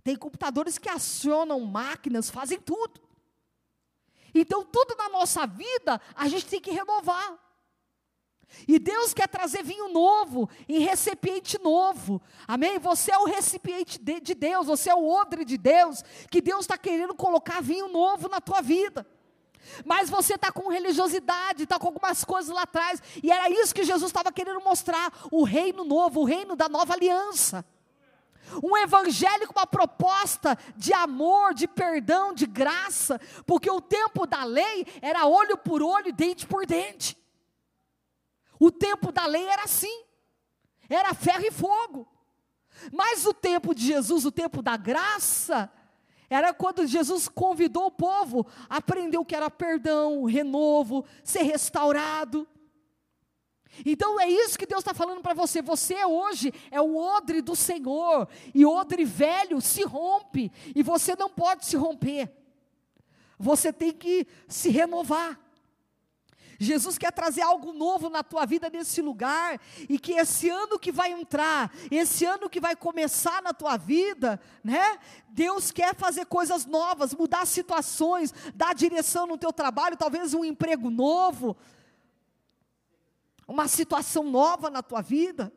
Tem 0.03 0.15
computadores 0.15 0.77
que 0.77 0.89
acionam 0.89 1.59
máquinas, 1.62 2.29
fazem 2.29 2.59
tudo. 2.59 3.01
Então, 4.33 4.63
tudo 4.63 4.95
na 4.95 5.09
nossa 5.09 5.45
vida 5.45 5.99
a 6.15 6.27
gente 6.27 6.45
tem 6.45 6.62
que 6.62 6.71
renovar. 6.71 7.38
E 8.67 8.79
Deus 8.79 9.13
quer 9.13 9.27
trazer 9.27 9.63
vinho 9.63 9.89
novo, 9.89 10.49
em 10.67 10.79
recipiente 10.79 11.57
novo. 11.62 12.21
Amém? 12.47 12.79
Você 12.79 13.12
é 13.12 13.17
o 13.17 13.25
recipiente 13.25 13.99
de, 13.99 14.19
de 14.19 14.33
Deus, 14.33 14.67
você 14.67 14.89
é 14.89 14.95
o 14.95 15.07
odre 15.07 15.45
de 15.45 15.57
Deus, 15.57 16.03
que 16.29 16.41
Deus 16.41 16.62
está 16.62 16.77
querendo 16.77 17.15
colocar 17.15 17.62
vinho 17.62 17.88
novo 17.88 18.27
na 18.27 18.41
tua 18.41 18.62
vida. 18.62 19.05
Mas 19.85 20.09
você 20.09 20.35
está 20.35 20.51
com 20.51 20.69
religiosidade, 20.69 21.63
está 21.63 21.77
com 21.77 21.88
algumas 21.88 22.23
coisas 22.23 22.53
lá 22.53 22.63
atrás, 22.63 23.01
e 23.21 23.31
era 23.31 23.49
isso 23.49 23.73
que 23.73 23.83
Jesus 23.83 24.09
estava 24.09 24.31
querendo 24.31 24.62
mostrar: 24.62 25.12
o 25.31 25.43
reino 25.43 25.83
novo, 25.83 26.21
o 26.21 26.25
reino 26.25 26.55
da 26.55 26.67
nova 26.67 26.93
aliança. 26.93 27.65
Um 28.63 28.75
evangelho 28.77 29.47
com 29.47 29.59
uma 29.59 29.67
proposta 29.67 30.57
de 30.75 30.91
amor, 30.91 31.53
de 31.53 31.67
perdão, 31.67 32.33
de 32.33 32.47
graça, 32.47 33.21
porque 33.45 33.69
o 33.69 33.79
tempo 33.79 34.25
da 34.25 34.43
lei 34.43 34.88
era 35.03 35.27
olho 35.27 35.55
por 35.55 35.83
olho, 35.83 36.12
dente 36.12 36.47
por 36.47 36.65
dente. 36.65 37.18
O 38.60 38.72
tempo 38.72 39.12
da 39.12 39.26
lei 39.26 39.45
era 39.48 39.63
assim, 39.63 40.04
era 40.89 41.13
ferro 41.13 41.45
e 41.45 41.52
fogo. 41.52 42.08
Mas 42.91 43.26
o 43.26 43.34
tempo 43.34 43.74
de 43.74 43.86
Jesus, 43.86 44.26
o 44.26 44.32
tempo 44.32 44.62
da 44.62 44.76
graça, 44.78 45.72
era 46.30 46.54
quando 46.54 46.86
Jesus 46.86 47.28
convidou 47.28 47.88
o 47.88 47.91
povo 47.91 48.45
a 48.69 48.78
aprender 48.78 49.17
o 49.17 49.26
que 49.26 49.36
era 49.36 49.50
perdão, 49.50 50.26
renovo, 50.26 51.06
ser 51.24 51.41
restaurado. 51.41 52.48
Então 53.86 54.19
é 54.19 54.28
isso 54.30 54.58
que 54.58 54.65
Deus 54.65 54.82
está 54.82 54.93
falando 54.93 55.22
para 55.22 55.34
você. 55.34 55.62
Você 55.62 56.04
hoje 56.06 56.54
é 56.69 56.82
o 56.82 56.95
odre 56.98 57.41
do 57.41 57.56
Senhor, 57.56 58.28
e 58.54 58.65
odre 58.65 59.06
velho 59.06 59.62
se 59.62 59.84
rompe, 59.84 60.52
e 60.76 60.84
você 60.84 61.15
não 61.15 61.30
pode 61.30 61.65
se 61.65 61.76
romper. 61.76 62.32
Você 63.38 63.72
tem 63.72 63.93
que 63.93 64.28
se 64.48 64.69
renovar. 64.69 65.39
Jesus 66.60 66.98
quer 66.98 67.13
trazer 67.13 67.41
algo 67.41 67.72
novo 67.72 68.10
na 68.10 68.22
tua 68.22 68.45
vida 68.45 68.69
nesse 68.69 69.02
lugar, 69.02 69.60
e 69.88 69.98
que 69.98 70.12
esse 70.12 70.50
ano 70.50 70.78
que 70.78 70.91
vai 70.91 71.13
entrar, 71.13 71.72
esse 71.89 72.26
ano 72.26 72.50
que 72.50 72.60
vai 72.60 72.76
começar 72.76 73.41
na 73.41 73.54
tua 73.54 73.78
vida, 73.78 74.39
né? 74.62 75.00
Deus 75.30 75.72
quer 75.72 75.95
fazer 75.95 76.26
coisas 76.26 76.65
novas, 76.65 77.15
mudar 77.15 77.48
situações, 77.48 78.34
dar 78.54 78.76
direção 78.76 79.26
no 79.26 79.38
teu 79.38 79.54
trabalho, 79.54 79.95
talvez 79.95 80.34
um 80.34 80.43
emprego 80.43 80.89
novo, 80.89 81.56
uma 83.48 83.69
situação 83.69 84.24
nova 84.24 84.69
na 84.69 84.84
tua 84.84 85.02
vida. 85.02 85.54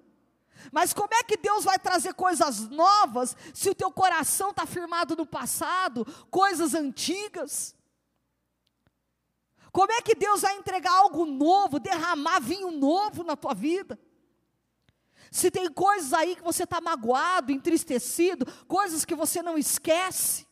Mas 0.70 0.92
como 0.92 1.12
é 1.12 1.24
que 1.24 1.36
Deus 1.36 1.64
vai 1.64 1.80
trazer 1.80 2.14
coisas 2.14 2.68
novas 2.68 3.36
se 3.52 3.68
o 3.68 3.74
teu 3.74 3.90
coração 3.90 4.50
está 4.50 4.64
firmado 4.64 5.16
no 5.16 5.26
passado, 5.26 6.06
coisas 6.30 6.74
antigas? 6.74 7.74
Como 9.72 9.90
é 9.90 10.02
que 10.02 10.14
Deus 10.14 10.42
vai 10.42 10.56
entregar 10.56 10.92
algo 10.92 11.24
novo, 11.24 11.80
derramar 11.80 12.40
vinho 12.40 12.70
novo 12.70 13.24
na 13.24 13.34
tua 13.34 13.54
vida? 13.54 13.98
Se 15.30 15.50
tem 15.50 15.72
coisas 15.72 16.12
aí 16.12 16.36
que 16.36 16.42
você 16.42 16.64
está 16.64 16.78
magoado, 16.80 17.50
entristecido, 17.50 18.46
coisas 18.68 19.04
que 19.04 19.14
você 19.14 19.40
não 19.42 19.56
esquece, 19.56 20.46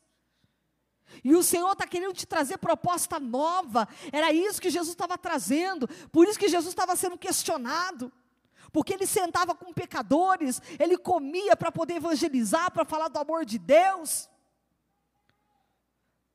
e 1.22 1.34
o 1.34 1.42
Senhor 1.42 1.72
está 1.72 1.86
querendo 1.86 2.14
te 2.14 2.26
trazer 2.26 2.58
proposta 2.58 3.18
nova. 3.18 3.88
Era 4.12 4.32
isso 4.32 4.60
que 4.60 4.70
Jesus 4.70 4.92
estava 4.92 5.18
trazendo. 5.18 5.88
Por 6.10 6.26
isso 6.26 6.38
que 6.38 6.48
Jesus 6.48 6.68
estava 6.68 6.96
sendo 6.96 7.18
questionado. 7.18 8.12
Porque 8.72 8.94
ele 8.94 9.06
sentava 9.06 9.54
com 9.54 9.72
pecadores, 9.72 10.62
ele 10.78 10.96
comia 10.96 11.56
para 11.56 11.72
poder 11.72 11.94
evangelizar, 11.94 12.70
para 12.70 12.84
falar 12.84 13.08
do 13.08 13.18
amor 13.18 13.44
de 13.44 13.58
Deus. 13.58 14.30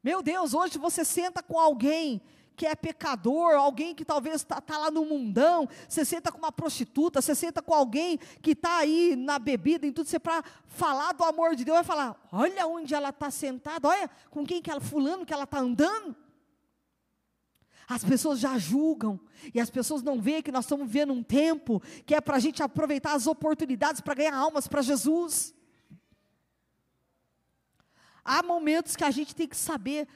Meu 0.04 0.21
Deus, 0.21 0.54
hoje 0.54 0.78
você 0.78 1.06
senta 1.06 1.41
com 1.41 1.58
alguém 1.58 2.21
que 2.55 2.65
é 2.65 2.75
pecador, 2.75 3.53
alguém 3.55 3.93
que 3.93 4.05
talvez 4.05 4.37
está 4.37 4.61
tá 4.61 4.77
lá 4.77 4.89
no 4.89 5.05
mundão, 5.05 5.67
você 5.87 6.05
senta 6.05 6.31
com 6.31 6.37
uma 6.37 6.51
prostituta, 6.51 7.21
você 7.21 7.35
senta 7.35 7.61
com 7.61 7.73
alguém 7.73 8.17
que 8.41 8.51
está 8.51 8.77
aí 8.77 9.15
na 9.15 9.37
bebida, 9.37 9.85
em 9.85 9.91
tudo, 9.91 10.07
você 10.07 10.19
para 10.19 10.43
falar 10.67 11.11
do 11.13 11.23
amor 11.23 11.55
de 11.55 11.65
Deus, 11.65 11.75
vai 11.75 11.83
falar, 11.83 12.15
olha 12.31 12.65
onde 12.67 12.93
ela 12.93 13.09
está 13.09 13.29
sentada, 13.29 13.87
olha 13.87 14.09
com 14.29 14.45
quem 14.45 14.61
que 14.61 14.71
ela, 14.71 14.81
fulano 14.81 15.25
que 15.25 15.33
ela 15.33 15.43
está 15.43 15.59
andando. 15.59 16.15
As 17.87 18.03
pessoas 18.03 18.39
já 18.39 18.57
julgam, 18.57 19.19
e 19.53 19.59
as 19.59 19.69
pessoas 19.69 20.01
não 20.01 20.19
veem 20.19 20.41
que 20.41 20.51
nós 20.51 20.65
estamos 20.65 20.87
vivendo 20.87 21.13
um 21.13 21.21
tempo 21.21 21.81
que 22.05 22.15
é 22.15 22.21
para 22.21 22.37
a 22.37 22.39
gente 22.39 22.63
aproveitar 22.63 23.13
as 23.13 23.27
oportunidades 23.27 24.01
para 24.01 24.15
ganhar 24.15 24.35
almas 24.35 24.67
para 24.67 24.81
Jesus. 24.81 25.53
Há 28.23 28.41
momentos 28.41 28.95
que 28.95 29.03
a 29.03 29.11
gente 29.11 29.35
tem 29.35 29.47
que 29.47 29.55
saber 29.55 30.07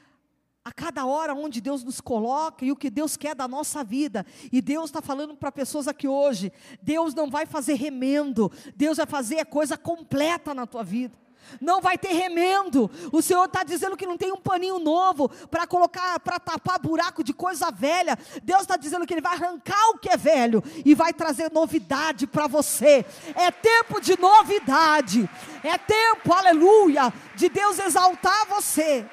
a 0.64 0.72
cada 0.72 1.06
hora 1.06 1.34
onde 1.34 1.60
Deus 1.60 1.82
nos 1.82 2.00
coloca 2.00 2.64
e 2.64 2.72
o 2.72 2.76
que 2.76 2.90
Deus 2.90 3.16
quer 3.16 3.34
da 3.34 3.48
nossa 3.48 3.82
vida. 3.82 4.26
E 4.52 4.60
Deus 4.60 4.86
está 4.86 5.00
falando 5.00 5.34
para 5.34 5.50
pessoas 5.50 5.88
aqui 5.88 6.06
hoje: 6.06 6.52
Deus 6.82 7.14
não 7.14 7.30
vai 7.30 7.46
fazer 7.46 7.74
remendo, 7.74 8.50
Deus 8.76 8.98
vai 8.98 9.06
fazer 9.06 9.40
a 9.40 9.46
coisa 9.46 9.76
completa 9.76 10.54
na 10.54 10.66
tua 10.66 10.84
vida. 10.84 11.18
Não 11.60 11.80
vai 11.80 11.96
ter 11.96 12.12
remendo. 12.12 12.90
O 13.10 13.22
Senhor 13.22 13.46
está 13.46 13.64
dizendo 13.64 13.96
que 13.96 14.06
não 14.06 14.16
tem 14.16 14.30
um 14.30 14.40
paninho 14.40 14.78
novo 14.78 15.28
para 15.50 15.66
colocar, 15.66 16.20
para 16.20 16.38
tapar 16.38 16.78
buraco 16.78 17.24
de 17.24 17.32
coisa 17.32 17.70
velha. 17.70 18.16
Deus 18.42 18.60
está 18.60 18.76
dizendo 18.76 19.06
que 19.06 19.14
Ele 19.14 19.20
vai 19.20 19.34
arrancar 19.34 19.90
o 19.90 19.98
que 19.98 20.10
é 20.10 20.16
velho 20.16 20.62
e 20.84 20.94
vai 20.94 21.12
trazer 21.12 21.50
novidade 21.50 22.26
para 22.26 22.46
você. 22.46 23.04
É 23.34 23.50
tempo 23.50 24.00
de 24.00 24.20
novidade. 24.20 25.28
É 25.64 25.76
tempo, 25.76 26.32
aleluia, 26.32 27.12
de 27.34 27.48
Deus 27.48 27.78
exaltar 27.78 28.46
você. 28.46 29.06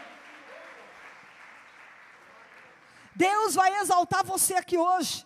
Deus 3.17 3.56
vai 3.56 3.82
exaltar 3.82 4.23
você 4.23 4.53
aqui 4.53 4.77
hoje. 4.77 5.25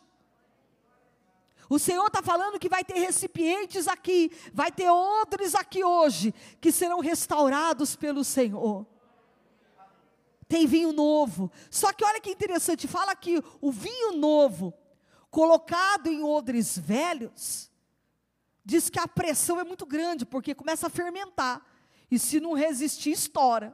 O 1.69 1.77
Senhor 1.77 2.07
está 2.07 2.21
falando 2.21 2.59
que 2.59 2.69
vai 2.69 2.83
ter 2.83 2.99
recipientes 2.99 3.87
aqui, 3.87 4.31
vai 4.53 4.71
ter 4.71 4.89
outros 4.89 5.55
aqui 5.55 5.83
hoje, 5.83 6.33
que 6.59 6.71
serão 6.71 6.99
restaurados 6.99 7.95
pelo 7.95 8.23
Senhor. 8.23 8.85
Tem 10.47 10.65
vinho 10.67 10.91
novo. 10.91 11.51
Só 11.69 11.93
que 11.93 12.03
olha 12.03 12.19
que 12.19 12.29
interessante, 12.29 12.87
fala 12.87 13.15
que 13.15 13.41
o 13.61 13.71
vinho 13.71 14.13
novo, 14.13 14.73
colocado 15.29 16.07
em 16.07 16.23
odres 16.23 16.77
velhos, 16.77 17.71
diz 18.63 18.89
que 18.89 18.99
a 18.99 19.07
pressão 19.07 19.59
é 19.59 19.63
muito 19.63 19.85
grande, 19.85 20.25
porque 20.25 20.55
começa 20.55 20.87
a 20.87 20.89
fermentar. 20.89 21.65
E 22.09 22.19
se 22.19 22.39
não 22.39 22.53
resistir, 22.53 23.11
estoura. 23.11 23.73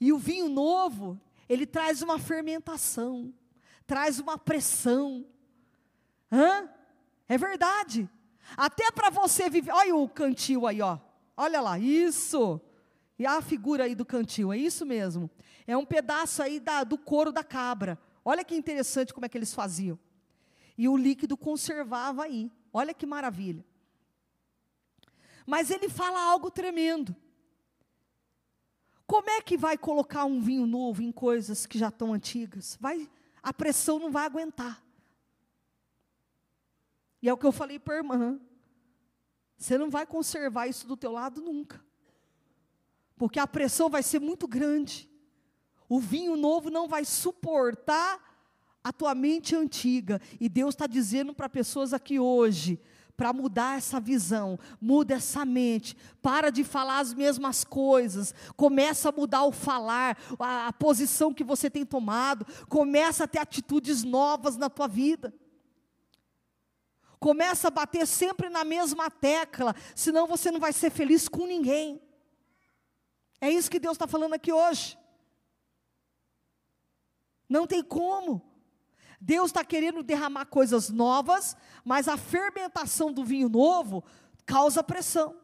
E 0.00 0.12
o 0.12 0.18
vinho 0.18 0.48
novo, 0.48 1.20
ele 1.48 1.66
traz 1.66 2.02
uma 2.02 2.18
fermentação, 2.18 3.32
traz 3.86 4.18
uma 4.18 4.36
pressão. 4.36 5.26
Hã? 6.30 6.68
É 7.28 7.38
verdade. 7.38 8.08
Até 8.56 8.90
para 8.90 9.10
você 9.10 9.48
viver. 9.48 9.72
Olha 9.72 9.96
o 9.96 10.08
cantil 10.08 10.66
aí, 10.66 10.80
ó. 10.80 10.98
Olha 11.36 11.60
lá, 11.60 11.78
isso. 11.78 12.60
E 13.18 13.26
a 13.26 13.40
figura 13.40 13.84
aí 13.84 13.94
do 13.94 14.04
cantil, 14.04 14.52
é 14.52 14.58
isso 14.58 14.86
mesmo. 14.86 15.30
É 15.66 15.76
um 15.76 15.84
pedaço 15.84 16.42
aí 16.42 16.60
da, 16.60 16.84
do 16.84 16.96
couro 16.96 17.32
da 17.32 17.42
cabra. 17.42 17.98
Olha 18.24 18.44
que 18.44 18.54
interessante 18.54 19.12
como 19.12 19.26
é 19.26 19.28
que 19.28 19.36
eles 19.36 19.54
faziam. 19.54 19.98
E 20.76 20.88
o 20.88 20.96
líquido 20.96 21.36
conservava 21.36 22.24
aí. 22.24 22.50
Olha 22.72 22.94
que 22.94 23.06
maravilha. 23.06 23.64
Mas 25.46 25.70
ele 25.70 25.88
fala 25.88 26.20
algo 26.20 26.50
tremendo. 26.50 27.16
Como 29.08 29.30
é 29.30 29.40
que 29.40 29.56
vai 29.56 29.78
colocar 29.78 30.26
um 30.26 30.38
vinho 30.38 30.66
novo 30.66 31.00
em 31.00 31.10
coisas 31.10 31.64
que 31.64 31.78
já 31.78 31.88
estão 31.88 32.12
antigas? 32.12 32.76
Vai, 32.78 33.10
a 33.42 33.54
pressão 33.54 33.98
não 33.98 34.12
vai 34.12 34.26
aguentar. 34.26 34.84
E 37.22 37.26
é 37.26 37.32
o 37.32 37.38
que 37.38 37.46
eu 37.46 37.50
falei 37.50 37.78
para 37.78 37.94
a 37.94 37.96
irmã. 37.96 38.38
Você 39.56 39.78
não 39.78 39.88
vai 39.88 40.04
conservar 40.04 40.66
isso 40.66 40.86
do 40.86 40.94
teu 40.94 41.10
lado 41.10 41.40
nunca. 41.40 41.82
Porque 43.16 43.40
a 43.40 43.46
pressão 43.46 43.88
vai 43.88 44.02
ser 44.02 44.20
muito 44.20 44.46
grande. 44.46 45.10
O 45.88 45.98
vinho 45.98 46.36
novo 46.36 46.68
não 46.68 46.86
vai 46.86 47.06
suportar 47.06 48.20
a 48.84 48.92
tua 48.92 49.14
mente 49.14 49.56
antiga. 49.56 50.20
E 50.38 50.50
Deus 50.50 50.74
está 50.74 50.86
dizendo 50.86 51.32
para 51.34 51.48
pessoas 51.48 51.94
aqui 51.94 52.20
hoje: 52.20 52.78
para 53.18 53.32
mudar 53.32 53.76
essa 53.76 53.98
visão, 53.98 54.56
muda 54.80 55.14
essa 55.16 55.44
mente, 55.44 55.96
para 56.22 56.50
de 56.50 56.62
falar 56.62 57.00
as 57.00 57.12
mesmas 57.12 57.64
coisas, 57.64 58.32
começa 58.56 59.08
a 59.08 59.12
mudar 59.12 59.42
o 59.42 59.50
falar, 59.50 60.16
a, 60.38 60.68
a 60.68 60.72
posição 60.72 61.34
que 61.34 61.42
você 61.42 61.68
tem 61.68 61.84
tomado, 61.84 62.46
começa 62.68 63.24
a 63.24 63.26
ter 63.26 63.40
atitudes 63.40 64.04
novas 64.04 64.56
na 64.56 64.70
tua 64.70 64.86
vida. 64.86 65.34
Começa 67.18 67.66
a 67.66 67.72
bater 67.72 68.06
sempre 68.06 68.48
na 68.48 68.62
mesma 68.62 69.10
tecla, 69.10 69.74
senão 69.96 70.28
você 70.28 70.52
não 70.52 70.60
vai 70.60 70.72
ser 70.72 70.88
feliz 70.88 71.28
com 71.28 71.44
ninguém. 71.44 72.00
É 73.40 73.50
isso 73.50 73.68
que 73.68 73.80
Deus 73.80 73.96
está 73.96 74.06
falando 74.06 74.34
aqui 74.34 74.52
hoje. 74.52 74.96
Não 77.48 77.66
tem 77.66 77.82
como. 77.82 78.47
Deus 79.20 79.50
está 79.50 79.64
querendo 79.64 80.02
derramar 80.02 80.46
coisas 80.46 80.90
novas, 80.90 81.56
mas 81.84 82.08
a 82.08 82.16
fermentação 82.16 83.12
do 83.12 83.24
vinho 83.24 83.48
novo 83.48 84.04
causa 84.46 84.82
pressão. 84.82 85.36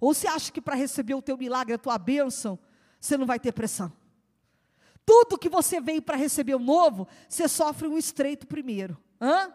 Ou 0.00 0.14
você 0.14 0.26
acha 0.26 0.50
que 0.50 0.60
para 0.60 0.74
receber 0.74 1.14
o 1.14 1.22
teu 1.22 1.36
milagre, 1.36 1.74
a 1.74 1.78
tua 1.78 1.98
bênção, 1.98 2.58
você 2.98 3.16
não 3.16 3.26
vai 3.26 3.38
ter 3.38 3.52
pressão? 3.52 3.92
Tudo 5.04 5.38
que 5.38 5.48
você 5.48 5.80
veio 5.80 6.00
para 6.00 6.16
receber 6.16 6.54
o 6.54 6.58
novo, 6.58 7.06
você 7.28 7.48
sofre 7.48 7.86
um 7.86 7.98
estreito 7.98 8.46
primeiro. 8.46 8.96
Hã? 9.20 9.52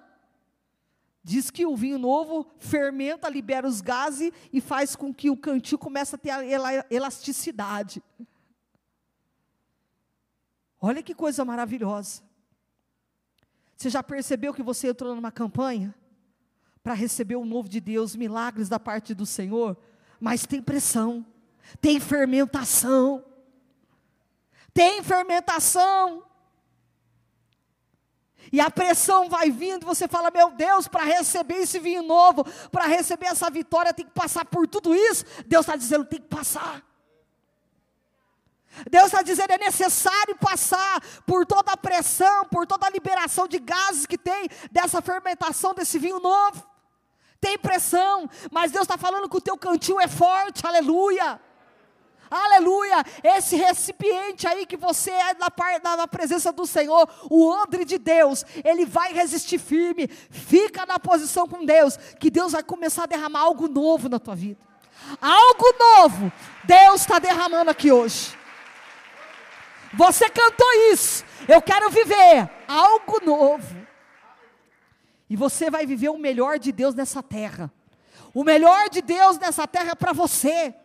Diz 1.24 1.50
que 1.50 1.66
o 1.66 1.76
vinho 1.76 1.98
novo 1.98 2.46
fermenta, 2.60 3.28
libera 3.28 3.68
os 3.68 3.82
gases 3.82 4.32
e 4.54 4.62
faz 4.62 4.96
com 4.96 5.12
que 5.12 5.32
o 5.32 5.38
cantil 5.38 5.80
comece 5.80 6.14
a 6.14 6.18
ter 6.20 6.30
a 6.30 6.86
elasticidade. 6.92 8.04
Olha 10.80 11.02
que 11.02 11.16
coisa 11.16 11.44
maravilhosa. 11.44 12.22
Você 13.76 13.90
já 13.90 14.02
percebeu 14.02 14.54
que 14.54 14.64
você 14.64 14.90
entrou 14.90 15.16
numa 15.16 15.32
campanha 15.32 15.94
para 16.84 16.94
receber 16.94 17.36
o 17.36 17.46
novo 17.46 17.68
de 17.68 17.80
Deus, 17.80 18.16
milagres 18.16 18.70
da 18.70 18.80
parte 18.80 19.14
do 19.14 19.26
Senhor, 19.26 19.76
mas 20.20 20.46
tem 20.46 20.62
pressão, 20.62 21.26
tem 21.82 22.00
fermentação. 22.00 23.24
Tem 24.76 25.02
fermentação. 25.02 26.26
E 28.52 28.60
a 28.60 28.70
pressão 28.70 29.30
vai 29.30 29.50
vindo, 29.50 29.86
você 29.86 30.06
fala: 30.06 30.30
Meu 30.30 30.52
Deus, 30.52 30.86
para 30.86 31.06
receber 31.06 31.56
esse 31.56 31.80
vinho 31.80 32.04
novo, 32.04 32.44
para 32.70 32.86
receber 32.86 33.28
essa 33.28 33.50
vitória, 33.50 33.94
tem 33.94 34.06
que 34.06 34.12
passar 34.12 34.46
por 34.46 34.68
tudo 34.68 34.94
isso. 34.94 35.24
Deus 35.48 35.66
está 35.66 35.78
dizendo: 35.78 36.04
tem 36.04 36.20
que 36.20 36.28
passar. 36.28 36.84
Deus 38.90 39.06
está 39.06 39.22
dizendo: 39.22 39.52
é 39.52 39.58
necessário 39.58 40.36
passar 40.38 41.02
por 41.26 41.46
toda 41.46 41.72
a 41.72 41.78
pressão, 41.78 42.46
por 42.46 42.68
toda 42.68 42.86
a 42.86 42.90
liberação 42.90 43.48
de 43.48 43.60
gases 43.60 44.06
que 44.06 44.18
tem 44.18 44.50
dessa 44.72 45.02
fermentação 45.02 45.74
desse 45.74 45.98
vinho 45.98 46.20
novo. 46.20 46.64
Tem 47.40 47.58
pressão, 47.58 48.30
mas 48.52 48.72
Deus 48.72 48.84
está 48.84 48.98
falando 48.98 49.30
que 49.30 49.38
o 49.38 49.42
teu 49.42 49.58
cantil 49.58 50.00
é 50.00 50.08
forte, 50.08 50.66
aleluia. 50.66 51.40
Aleluia! 52.30 53.04
Esse 53.24 53.56
recipiente 53.56 54.48
aí 54.48 54.66
que 54.66 54.76
você 54.76 55.12
é 55.12 55.36
na, 55.36 55.52
na, 55.84 55.98
na, 55.98 56.08
presença 56.08 56.52
do 56.52 56.66
Senhor, 56.66 57.08
o 57.30 57.48
odre 57.48 57.86
de 57.86 58.00
Deus, 58.00 58.44
ele 58.64 58.86
vai 58.86 59.14
resistir 59.14 59.60
firme. 59.60 60.08
Fica 60.08 60.86
na 60.86 61.00
posição 61.00 61.48
com 61.48 61.64
Deus, 61.64 61.98
que 62.20 62.32
Deus 62.32 62.54
vai 62.54 62.64
começar 62.64 63.04
a 63.04 63.08
derramar 63.08 63.42
algo 63.42 63.68
novo 63.68 64.10
na 64.10 64.20
tua 64.20 64.36
vida. 64.36 64.60
Algo 65.22 65.66
novo, 65.80 66.32
Deus 66.64 67.02
está 67.02 67.20
derramando 67.20 67.70
aqui 67.70 67.92
hoje. 67.92 68.36
Você 69.98 70.30
cantou 70.30 70.72
isso. 70.92 71.24
Eu 71.48 71.62
quero 71.62 71.90
viver 71.90 72.50
algo 72.68 73.24
novo. 73.26 73.86
E 75.30 75.36
você 75.36 75.70
vai 75.70 75.86
viver 75.86 76.10
o 76.10 76.18
melhor 76.18 76.60
de 76.60 76.72
Deus 76.72 76.94
nessa 76.94 77.24
terra. 77.24 77.72
O 78.34 78.44
melhor 78.44 78.90
de 78.90 79.02
Deus 79.02 79.38
nessa 79.38 79.68
terra 79.68 79.92
é 79.92 79.96
para 79.96 80.14
você. 80.14 80.76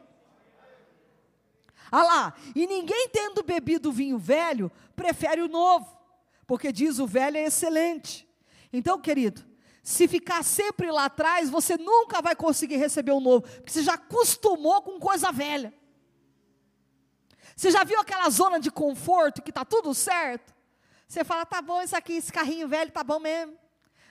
Ah 1.91 2.05
lá, 2.05 2.35
e 2.55 2.67
ninguém 2.67 3.09
tendo 3.09 3.43
bebido 3.43 3.91
vinho 3.91 4.17
velho, 4.17 4.71
prefere 4.95 5.43
o 5.43 5.49
novo, 5.49 5.99
porque 6.47 6.71
diz 6.71 7.01
o 7.01 7.07
velho 7.07 7.37
é 7.37 7.45
excelente. 7.45 8.29
Então, 8.73 9.01
querido, 9.01 9.45
se 9.83 10.07
ficar 10.07 10.45
sempre 10.45 10.91
lá 10.93 11.07
atrás, 11.07 11.51
você 11.51 11.77
nunca 11.77 12.23
vai 12.23 12.37
conseguir 12.37 12.77
receber 12.77 13.11
o 13.11 13.19
novo, 13.19 13.43
porque 13.43 13.73
você 13.73 13.83
já 13.83 13.95
acostumou 13.95 14.81
com 14.83 15.01
coisa 15.01 15.33
velha. 15.33 15.75
Você 17.61 17.71
já 17.71 17.85
viu 17.85 18.01
aquela 18.01 18.31
zona 18.31 18.59
de 18.59 18.71
conforto 18.71 19.43
que 19.43 19.51
está 19.51 19.67
tudo 19.67 19.93
certo? 19.93 20.55
Você 21.07 21.23
fala, 21.23 21.45
tá 21.45 21.61
bom, 21.61 21.83
isso 21.83 21.95
aqui, 21.95 22.15
esse 22.15 22.33
carrinho 22.33 22.67
velho 22.67 22.91
tá 22.91 23.05
bom 23.05 23.21
mesmo. 23.21 23.53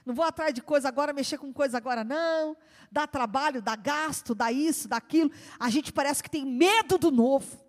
Não 0.06 0.14
vou 0.14 0.24
atrás 0.24 0.54
de 0.54 0.62
coisa 0.62 0.88
agora, 0.88 1.12
mexer 1.12 1.40
com 1.40 1.52
coisa 1.52 1.76
agora, 1.76 2.04
não. 2.04 2.56
Dá 2.92 3.08
trabalho, 3.08 3.60
dá 3.60 3.76
gasto, 3.76 4.36
dá 4.36 4.52
isso, 4.52 4.88
dá 4.88 4.98
aquilo. 4.98 5.32
A 5.60 5.68
gente 5.72 5.92
parece 5.92 6.22
que 6.22 6.30
tem 6.30 6.46
medo 6.46 7.00
do 7.00 7.10
novo 7.10 7.60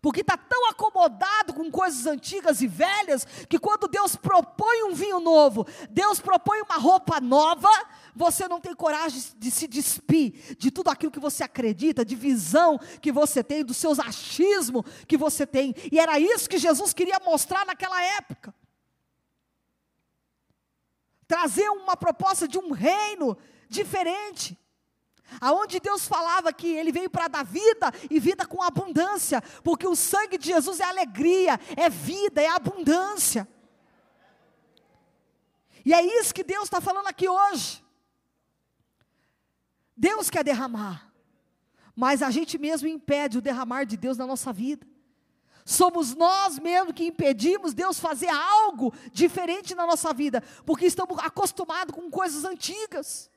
porque 0.00 0.20
está 0.20 0.36
tão 0.36 0.68
acomodado 0.68 1.54
com 1.54 1.70
coisas 1.70 2.06
antigas 2.06 2.60
e 2.60 2.66
velhas, 2.66 3.24
que 3.48 3.58
quando 3.58 3.88
Deus 3.88 4.16
propõe 4.16 4.84
um 4.84 4.94
vinho 4.94 5.20
novo, 5.20 5.66
Deus 5.90 6.20
propõe 6.20 6.60
uma 6.62 6.76
roupa 6.76 7.20
nova, 7.20 7.70
você 8.14 8.48
não 8.48 8.60
tem 8.60 8.74
coragem 8.74 9.22
de 9.36 9.50
se 9.50 9.66
despir 9.66 10.56
de 10.56 10.70
tudo 10.70 10.88
aquilo 10.88 11.12
que 11.12 11.20
você 11.20 11.44
acredita, 11.44 12.04
de 12.04 12.14
visão 12.14 12.78
que 13.00 13.12
você 13.12 13.42
tem, 13.42 13.64
dos 13.64 13.76
seus 13.76 13.98
achismos 13.98 14.84
que 15.06 15.16
você 15.16 15.46
tem, 15.46 15.74
e 15.90 15.98
era 15.98 16.18
isso 16.18 16.48
que 16.48 16.58
Jesus 16.58 16.92
queria 16.92 17.20
mostrar 17.24 17.64
naquela 17.64 18.02
época. 18.02 18.54
Trazer 21.26 21.68
uma 21.68 21.96
proposta 21.96 22.48
de 22.48 22.58
um 22.58 22.72
reino 22.72 23.36
diferente. 23.68 24.58
Aonde 25.40 25.78
Deus 25.78 26.06
falava 26.06 26.52
que 26.52 26.66
Ele 26.66 26.90
veio 26.90 27.10
para 27.10 27.28
dar 27.28 27.44
vida 27.44 27.92
e 28.10 28.18
vida 28.18 28.46
com 28.46 28.62
abundância, 28.62 29.42
porque 29.62 29.86
o 29.86 29.94
sangue 29.94 30.38
de 30.38 30.48
Jesus 30.48 30.80
é 30.80 30.84
alegria, 30.84 31.60
é 31.76 31.88
vida, 31.88 32.40
é 32.40 32.48
abundância. 32.48 33.46
E 35.84 35.92
é 35.92 36.02
isso 36.02 36.34
que 36.34 36.44
Deus 36.44 36.64
está 36.64 36.80
falando 36.80 37.06
aqui 37.06 37.28
hoje. 37.28 37.84
Deus 39.96 40.30
quer 40.30 40.44
derramar, 40.44 41.12
mas 41.94 42.22
a 42.22 42.30
gente 42.30 42.56
mesmo 42.56 42.88
impede 42.88 43.38
o 43.38 43.42
derramar 43.42 43.84
de 43.84 43.96
Deus 43.96 44.16
na 44.16 44.26
nossa 44.26 44.52
vida. 44.52 44.86
Somos 45.64 46.14
nós 46.14 46.58
mesmos 46.58 46.94
que 46.94 47.04
impedimos 47.04 47.74
Deus 47.74 48.00
fazer 48.00 48.28
algo 48.28 48.94
diferente 49.12 49.74
na 49.74 49.86
nossa 49.86 50.14
vida, 50.14 50.42
porque 50.64 50.86
estamos 50.86 51.18
acostumados 51.18 51.94
com 51.94 52.10
coisas 52.10 52.44
antigas. 52.44 53.30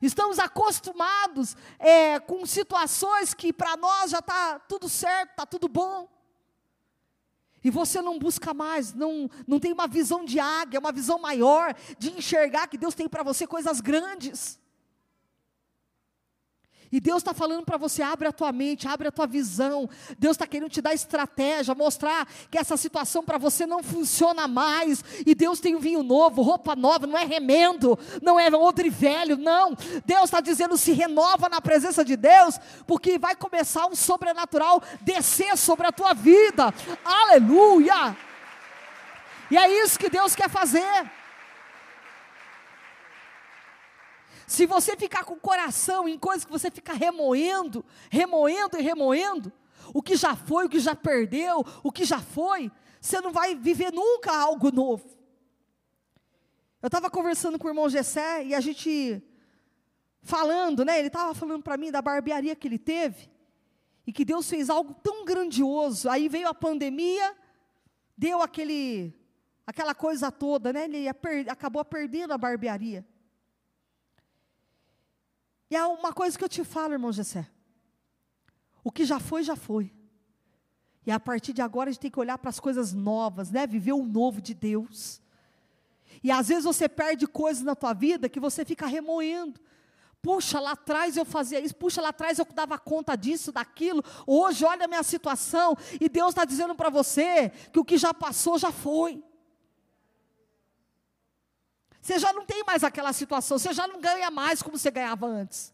Estamos 0.00 0.38
acostumados 0.38 1.56
é, 1.78 2.18
com 2.20 2.44
situações 2.46 3.34
que 3.34 3.52
para 3.52 3.76
nós 3.76 4.10
já 4.10 4.18
está 4.18 4.58
tudo 4.60 4.88
certo, 4.88 5.30
está 5.30 5.46
tudo 5.46 5.68
bom. 5.68 6.08
E 7.62 7.70
você 7.70 8.02
não 8.02 8.18
busca 8.18 8.52
mais, 8.52 8.92
não, 8.92 9.30
não 9.46 9.58
tem 9.58 9.72
uma 9.72 9.88
visão 9.88 10.24
de 10.24 10.38
águia, 10.38 10.78
uma 10.78 10.92
visão 10.92 11.18
maior, 11.18 11.74
de 11.98 12.10
enxergar 12.10 12.66
que 12.66 12.76
Deus 12.76 12.94
tem 12.94 13.08
para 13.08 13.22
você 13.22 13.46
coisas 13.46 13.80
grandes. 13.80 14.58
E 16.94 17.00
Deus 17.00 17.16
está 17.16 17.34
falando 17.34 17.64
para 17.64 17.76
você: 17.76 18.04
abre 18.04 18.28
a 18.28 18.32
tua 18.32 18.52
mente, 18.52 18.86
abre 18.86 19.08
a 19.08 19.10
tua 19.10 19.26
visão. 19.26 19.90
Deus 20.16 20.36
está 20.36 20.46
querendo 20.46 20.70
te 20.70 20.80
dar 20.80 20.94
estratégia, 20.94 21.74
mostrar 21.74 22.24
que 22.48 22.56
essa 22.56 22.76
situação 22.76 23.24
para 23.24 23.36
você 23.36 23.66
não 23.66 23.82
funciona 23.82 24.46
mais. 24.46 25.02
E 25.26 25.34
Deus 25.34 25.58
tem 25.58 25.74
um 25.74 25.80
vinho 25.80 26.04
novo, 26.04 26.40
roupa 26.40 26.76
nova, 26.76 27.04
não 27.04 27.18
é 27.18 27.24
remendo, 27.24 27.98
não 28.22 28.38
é 28.38 28.48
odre 28.48 28.90
velho, 28.90 29.36
não. 29.36 29.76
Deus 30.06 30.26
está 30.26 30.40
dizendo: 30.40 30.76
se 30.76 30.92
renova 30.92 31.48
na 31.48 31.60
presença 31.60 32.04
de 32.04 32.14
Deus, 32.14 32.60
porque 32.86 33.18
vai 33.18 33.34
começar 33.34 33.88
um 33.88 33.96
sobrenatural 33.96 34.80
descer 35.00 35.58
sobre 35.58 35.88
a 35.88 35.92
tua 35.92 36.14
vida. 36.14 36.72
Aleluia! 37.04 38.16
E 39.50 39.56
é 39.56 39.82
isso 39.82 39.98
que 39.98 40.08
Deus 40.08 40.36
quer 40.36 40.48
fazer. 40.48 41.10
Se 44.46 44.66
você 44.66 44.96
ficar 44.96 45.24
com 45.24 45.34
o 45.34 45.40
coração 45.40 46.08
em 46.08 46.18
coisas 46.18 46.44
que 46.44 46.52
você 46.52 46.70
fica 46.70 46.92
remoendo, 46.92 47.84
remoendo 48.10 48.78
e 48.78 48.82
remoendo, 48.82 49.52
o 49.92 50.02
que 50.02 50.16
já 50.16 50.36
foi, 50.36 50.66
o 50.66 50.68
que 50.68 50.78
já 50.78 50.94
perdeu, 50.94 51.64
o 51.82 51.90
que 51.90 52.04
já 52.04 52.20
foi, 52.20 52.70
você 53.00 53.20
não 53.20 53.32
vai 53.32 53.54
viver 53.54 53.92
nunca 53.92 54.36
algo 54.36 54.70
novo. 54.70 55.08
Eu 56.82 56.86
estava 56.86 57.10
conversando 57.10 57.58
com 57.58 57.66
o 57.66 57.70
irmão 57.70 57.88
Gessé 57.88 58.44
e 58.44 58.54
a 58.54 58.60
gente 58.60 59.22
falando, 60.22 60.84
né? 60.84 60.98
Ele 60.98 61.08
estava 61.08 61.34
falando 61.34 61.62
para 61.62 61.76
mim 61.76 61.90
da 61.90 62.02
barbearia 62.02 62.56
que 62.56 62.68
ele 62.68 62.78
teve 62.78 63.30
e 64.06 64.12
que 64.12 64.24
Deus 64.24 64.48
fez 64.48 64.68
algo 64.68 64.94
tão 64.94 65.24
grandioso. 65.24 66.08
Aí 66.10 66.28
veio 66.28 66.48
a 66.48 66.54
pandemia, 66.54 67.34
deu 68.16 68.42
aquele, 68.42 69.14
aquela 69.66 69.94
coisa 69.94 70.30
toda, 70.30 70.72
né? 70.72 70.84
Ele 70.84 71.08
acabou 71.48 71.84
perdendo 71.84 72.32
a 72.32 72.38
barbearia. 72.38 73.06
E 75.70 75.76
há 75.76 75.88
uma 75.88 76.12
coisa 76.12 76.36
que 76.36 76.44
eu 76.44 76.48
te 76.48 76.64
falo, 76.64 76.92
irmão 76.92 77.12
Gessé. 77.12 77.48
O 78.82 78.90
que 78.90 79.04
já 79.04 79.18
foi, 79.18 79.42
já 79.42 79.56
foi. 79.56 79.92
E 81.06 81.10
a 81.10 81.20
partir 81.20 81.52
de 81.52 81.62
agora 81.62 81.90
a 81.90 81.92
gente 81.92 82.02
tem 82.02 82.10
que 82.10 82.20
olhar 82.20 82.38
para 82.38 82.50
as 82.50 82.60
coisas 82.60 82.92
novas, 82.92 83.50
né? 83.50 83.66
Viver 83.66 83.92
o 83.92 84.04
novo 84.04 84.40
de 84.40 84.54
Deus. 84.54 85.20
E 86.22 86.30
às 86.30 86.48
vezes 86.48 86.64
você 86.64 86.88
perde 86.88 87.26
coisas 87.26 87.62
na 87.62 87.74
tua 87.74 87.92
vida 87.92 88.28
que 88.28 88.40
você 88.40 88.64
fica 88.64 88.86
remoendo. 88.86 89.60
Puxa, 90.22 90.58
lá 90.58 90.70
atrás 90.72 91.18
eu 91.18 91.24
fazia 91.26 91.60
isso, 91.60 91.76
puxa, 91.76 92.00
lá 92.00 92.08
atrás 92.08 92.38
eu 92.38 92.46
dava 92.54 92.78
conta 92.78 93.14
disso, 93.14 93.52
daquilo. 93.52 94.02
Hoje, 94.26 94.64
olha 94.64 94.86
a 94.86 94.88
minha 94.88 95.02
situação. 95.02 95.76
E 96.00 96.08
Deus 96.08 96.30
está 96.30 96.46
dizendo 96.46 96.74
para 96.74 96.88
você 96.88 97.50
que 97.70 97.78
o 97.78 97.84
que 97.84 97.98
já 97.98 98.14
passou 98.14 98.58
já 98.58 98.72
foi. 98.72 99.22
Você 102.04 102.18
já 102.18 102.34
não 102.34 102.44
tem 102.44 102.62
mais 102.64 102.84
aquela 102.84 103.14
situação, 103.14 103.58
você 103.58 103.72
já 103.72 103.88
não 103.88 103.98
ganha 103.98 104.30
mais 104.30 104.60
como 104.60 104.76
você 104.76 104.90
ganhava 104.90 105.24
antes. 105.24 105.72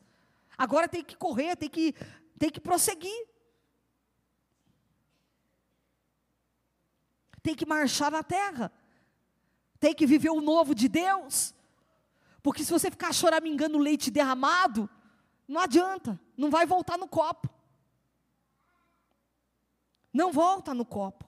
Agora 0.56 0.86
tem 0.86 1.02
que 1.02 1.16
correr, 1.16 1.56
tem 1.56 1.68
que, 1.68 1.92
tem 2.38 2.48
que 2.48 2.60
prosseguir. 2.60 3.26
Tem 7.42 7.52
que 7.52 7.66
marchar 7.66 8.12
na 8.12 8.22
terra. 8.22 8.70
Tem 9.80 9.92
que 9.92 10.06
viver 10.06 10.30
o 10.30 10.40
novo 10.40 10.72
de 10.72 10.88
Deus. 10.88 11.52
Porque 12.44 12.62
se 12.62 12.70
você 12.70 12.92
ficar 12.92 13.12
choramingando 13.12 13.76
leite 13.76 14.08
derramado, 14.08 14.88
não 15.48 15.60
adianta, 15.60 16.20
não 16.36 16.48
vai 16.48 16.64
voltar 16.64 16.96
no 16.96 17.08
copo. 17.08 17.50
Não 20.12 20.30
volta 20.30 20.72
no 20.74 20.84
copo. 20.84 21.24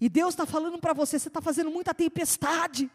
E 0.00 0.08
Deus 0.08 0.34
está 0.34 0.46
falando 0.46 0.78
para 0.78 0.92
você, 0.92 1.18
você 1.18 1.26
está 1.26 1.42
fazendo 1.42 1.68
muita 1.68 1.92
tempestade. 1.92 2.88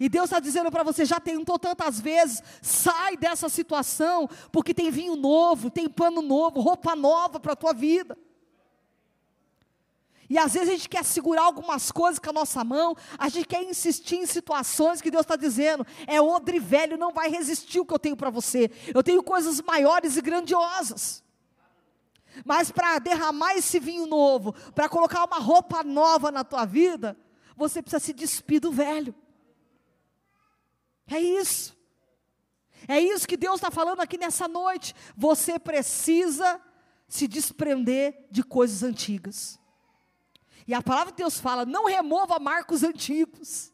E 0.00 0.08
Deus 0.08 0.24
está 0.24 0.40
dizendo 0.40 0.70
para 0.70 0.82
você, 0.82 1.04
já 1.04 1.20
tentou 1.20 1.58
tantas 1.58 2.00
vezes, 2.00 2.42
sai 2.62 3.18
dessa 3.18 3.50
situação, 3.50 4.26
porque 4.50 4.72
tem 4.72 4.90
vinho 4.90 5.14
novo, 5.14 5.70
tem 5.70 5.90
pano 5.90 6.22
novo, 6.22 6.58
roupa 6.58 6.96
nova 6.96 7.38
para 7.38 7.52
a 7.52 7.56
tua 7.56 7.74
vida. 7.74 8.16
E 10.26 10.38
às 10.38 10.54
vezes 10.54 10.68
a 10.70 10.72
gente 10.72 10.88
quer 10.88 11.04
segurar 11.04 11.42
algumas 11.42 11.92
coisas 11.92 12.18
com 12.18 12.30
a 12.30 12.32
nossa 12.32 12.64
mão, 12.64 12.96
a 13.18 13.28
gente 13.28 13.46
quer 13.46 13.62
insistir 13.62 14.16
em 14.16 14.26
situações 14.26 15.02
que 15.02 15.10
Deus 15.10 15.22
está 15.22 15.36
dizendo, 15.36 15.86
é 16.06 16.18
odre 16.18 16.58
velho, 16.58 16.96
não 16.96 17.12
vai 17.12 17.28
resistir 17.28 17.80
o 17.80 17.84
que 17.84 17.92
eu 17.92 17.98
tenho 17.98 18.16
para 18.16 18.30
você. 18.30 18.70
Eu 18.94 19.02
tenho 19.02 19.22
coisas 19.22 19.60
maiores 19.60 20.16
e 20.16 20.22
grandiosas. 20.22 21.22
Mas 22.42 22.70
para 22.70 22.98
derramar 23.00 23.54
esse 23.54 23.78
vinho 23.78 24.06
novo, 24.06 24.54
para 24.74 24.88
colocar 24.88 25.26
uma 25.26 25.38
roupa 25.38 25.82
nova 25.82 26.30
na 26.30 26.42
tua 26.42 26.64
vida, 26.64 27.18
você 27.54 27.82
precisa 27.82 28.00
se 28.02 28.14
despir 28.14 28.60
do 28.60 28.72
velho. 28.72 29.14
É 31.10 31.20
isso. 31.20 31.76
É 32.88 32.98
isso 32.98 33.28
que 33.28 33.36
Deus 33.36 33.56
está 33.56 33.70
falando 33.70 34.00
aqui 34.00 34.16
nessa 34.16 34.48
noite. 34.48 34.94
Você 35.16 35.58
precisa 35.58 36.60
se 37.08 37.26
desprender 37.26 38.26
de 38.30 38.42
coisas 38.42 38.82
antigas. 38.82 39.58
E 40.66 40.72
a 40.72 40.82
palavra 40.82 41.12
de 41.12 41.18
Deus 41.18 41.38
fala: 41.38 41.66
não 41.66 41.86
remova 41.86 42.38
marcos 42.38 42.82
antigos. 42.82 43.72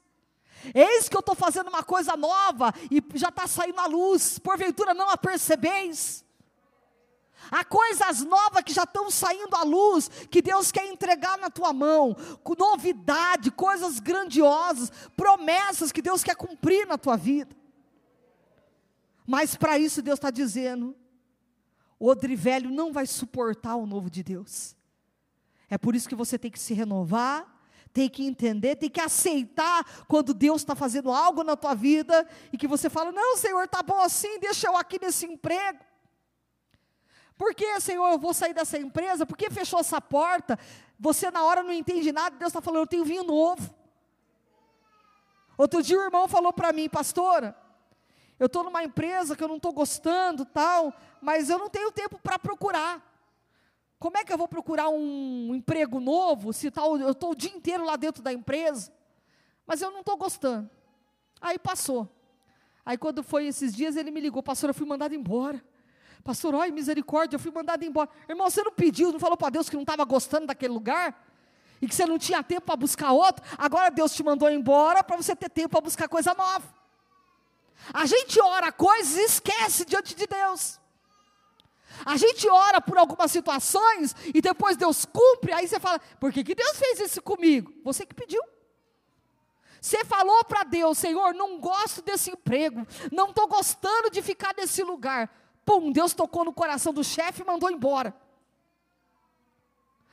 Eis 0.75 1.09
que 1.09 1.16
eu 1.16 1.20
estou 1.20 1.35
fazendo 1.35 1.68
uma 1.68 1.85
coisa 1.85 2.16
nova 2.16 2.72
e 2.90 3.03
já 3.14 3.29
está 3.29 3.46
saindo 3.46 3.79
à 3.79 3.87
luz, 3.87 4.38
porventura 4.38 4.94
não 4.94 5.09
a 5.11 5.16
percebeis. 5.16 6.25
Há 7.50 7.64
coisas 7.64 8.22
novas 8.24 8.62
que 8.62 8.72
já 8.72 8.82
estão 8.82 9.11
saindo 9.11 9.54
à 9.54 9.62
luz, 9.62 10.09
que 10.30 10.42
Deus 10.42 10.72
quer 10.72 10.87
entregar 10.87 11.38
na 11.38 11.50
tua 11.50 11.72
mão, 11.72 12.16
novidade, 12.59 13.50
coisas 13.50 13.98
grandiosas, 14.00 14.90
promessas 15.16 15.92
que 15.92 16.02
Deus 16.02 16.24
quer 16.24 16.37
cumprir 16.37 16.87
na 16.87 16.98
tua 16.98 17.16
vida. 17.16 17.54
Mas 19.26 19.56
para 19.56 19.78
isso 19.78 20.02
Deus 20.02 20.18
está 20.18 20.30
dizendo: 20.30 20.94
o 21.98 22.09
odre 22.09 22.37
velho 22.37 22.70
não 22.70 22.92
vai 22.92 23.06
suportar 23.06 23.76
o 23.76 23.87
novo 23.87 24.09
de 24.09 24.22
Deus. 24.22 24.76
É 25.68 25.76
por 25.76 25.96
isso 25.96 26.09
que 26.09 26.14
você 26.14 26.38
tem 26.38 26.50
que 26.50 26.61
se 26.61 26.74
renovar, 26.74 27.44
tem 27.92 28.09
que 28.09 28.24
entender, 28.24 28.76
tem 28.76 28.90
que 28.90 29.00
aceitar 29.00 30.04
quando 30.06 30.32
Deus 30.32 30.62
está 30.62 30.76
fazendo 30.76 31.11
algo 31.11 31.42
na 31.42 31.56
tua 31.56 31.74
vida 31.74 32.28
e 32.52 32.59
que 32.59 32.68
você 32.68 32.88
fala: 32.88 33.11
Não, 33.11 33.37
Senhor, 33.37 33.64
está 33.64 33.82
bom 33.82 34.00
assim, 34.00 34.38
deixa 34.38 34.68
eu 34.68 34.76
aqui 34.76 34.98
nesse 35.00 35.26
emprego. 35.26 35.80
Por 37.37 37.55
que, 37.55 37.81
Senhor, 37.81 38.11
eu 38.11 38.18
vou 38.18 38.33
sair 38.33 38.55
dessa 38.55 38.79
empresa? 38.79 39.27
Por 39.27 39.37
que 39.37 39.51
fechou 39.51 39.79
essa 39.79 40.01
porta? 40.01 40.59
Você 40.99 41.31
na 41.31 41.42
hora 41.44 41.62
não 41.62 41.72
entende 41.72 42.11
nada, 42.11 42.37
Deus 42.37 42.51
está 42.51 42.61
falando: 42.61 42.81
Eu 42.81 42.87
tenho 42.87 43.05
vinho 43.05 43.25
novo. 43.25 43.75
Outro 45.57 45.83
dia 45.83 45.99
o 45.99 46.03
irmão 46.03 46.29
falou 46.29 46.53
para 46.53 46.72
mim, 46.72 46.88
pastora, 46.88 47.57
eu 48.38 48.46
estou 48.46 48.62
numa 48.62 48.85
empresa 48.85 49.35
que 49.35 49.42
eu 49.42 49.49
não 49.49 49.57
estou 49.57 49.72
gostando, 49.72 50.44
tal, 50.44 50.92
mas 51.20 51.49
eu 51.49 51.59
não 51.59 51.70
tenho 51.70 51.90
tempo 51.90 52.18
para 52.18 52.38
procurar. 52.38 53.03
Como 53.99 54.18
é 54.18 54.25
que 54.25 54.33
eu 54.33 54.37
vou 54.37 54.46
procurar 54.46 54.90
um 54.90 55.55
emprego 55.55 55.99
novo 55.99 56.53
se 56.53 56.70
tá, 56.70 56.83
eu 56.83 57.12
estou 57.12 57.31
o 57.31 57.35
dia 57.35 57.51
inteiro 57.51 57.85
lá 57.85 57.96
dentro 57.96 58.22
da 58.22 58.31
empresa? 58.31 58.92
Mas 59.66 59.81
eu 59.81 59.90
não 59.90 60.01
estou 60.01 60.16
gostando. 60.18 60.68
Aí 61.40 61.59
passou. 61.59 62.07
Aí 62.85 62.99
quando 62.99 63.22
foi 63.22 63.46
esses 63.46 63.75
dias, 63.75 63.96
ele 63.96 64.11
me 64.11 64.20
ligou, 64.20 64.42
pastor, 64.42 64.70
eu 64.70 64.75
fui 64.75 64.87
mandado 64.87 65.14
embora. 65.14 65.62
Pastor, 66.26 66.56
ai, 66.56 66.72
misericórdia, 66.72 67.36
eu 67.36 67.38
fui 67.38 67.52
mandado 67.52 67.84
embora. 67.84 68.10
Irmão, 68.28 68.50
você 68.50 68.60
não 68.60 68.72
pediu, 68.72 69.12
não 69.12 69.20
falou 69.20 69.36
para 69.36 69.50
Deus 69.50 69.68
que 69.68 69.76
não 69.76 69.84
estava 69.84 70.04
gostando 70.04 70.48
daquele 70.48 70.74
lugar? 70.74 71.24
E 71.80 71.86
que 71.86 71.94
você 71.94 72.04
não 72.04 72.18
tinha 72.18 72.42
tempo 72.42 72.66
para 72.66 72.74
buscar 72.74 73.12
outro? 73.12 73.44
Agora 73.56 73.92
Deus 73.92 74.12
te 74.12 74.24
mandou 74.24 74.50
embora 74.50 75.04
para 75.04 75.16
você 75.16 75.36
ter 75.36 75.48
tempo 75.48 75.68
para 75.68 75.82
buscar 75.82 76.08
coisa 76.08 76.34
nova. 76.34 76.64
A 77.94 78.06
gente 78.06 78.40
ora 78.40 78.72
coisas 78.72 79.16
e 79.16 79.20
esquece 79.20 79.84
diante 79.84 80.16
de 80.16 80.26
Deus. 80.26 80.80
A 82.04 82.16
gente 82.16 82.48
ora 82.48 82.80
por 82.80 82.98
algumas 82.98 83.30
situações 83.30 84.16
e 84.34 84.40
depois 84.40 84.76
Deus 84.76 85.04
cumpre, 85.04 85.52
aí 85.52 85.68
você 85.68 85.78
fala: 85.78 86.00
por 86.18 86.32
que, 86.32 86.42
que 86.42 86.56
Deus 86.56 86.76
fez 86.76 86.98
isso 86.98 87.22
comigo? 87.22 87.72
Você 87.84 88.04
que 88.04 88.16
pediu. 88.16 88.42
Você 89.80 90.04
falou 90.04 90.44
para 90.44 90.64
Deus: 90.64 90.98
Senhor, 90.98 91.32
não 91.34 91.60
gosto 91.60 92.02
desse 92.02 92.32
emprego, 92.32 92.84
não 93.12 93.28
estou 93.28 93.46
gostando 93.46 94.10
de 94.10 94.20
ficar 94.22 94.52
nesse 94.56 94.82
lugar. 94.82 95.30
Pum, 95.66 95.90
Deus 95.90 96.14
tocou 96.14 96.44
no 96.44 96.52
coração 96.52 96.94
do 96.94 97.02
chefe 97.02 97.42
e 97.42 97.44
mandou 97.44 97.68
embora. 97.68 98.14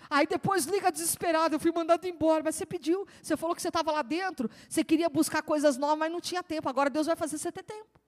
Aí 0.10 0.26
depois 0.26 0.66
liga 0.66 0.92
desesperado, 0.92 1.56
eu 1.56 1.60
fui 1.60 1.72
mandado 1.72 2.06
embora, 2.08 2.44
mas 2.44 2.56
você 2.56 2.66
pediu, 2.66 3.08
você 3.22 3.38
falou 3.38 3.56
que 3.56 3.62
você 3.62 3.68
estava 3.68 3.92
lá 3.92 4.02
dentro, 4.02 4.50
você 4.68 4.84
queria 4.84 5.08
buscar 5.10 5.44
coisas 5.44 5.78
novas, 5.78 6.00
mas 6.00 6.12
não 6.12 6.20
tinha 6.20 6.42
tempo. 6.42 6.68
Agora 6.68 6.90
Deus 6.90 7.06
vai 7.06 7.16
fazer 7.16 7.38
você 7.38 7.52
ter 7.52 7.64
tempo. 7.64 8.00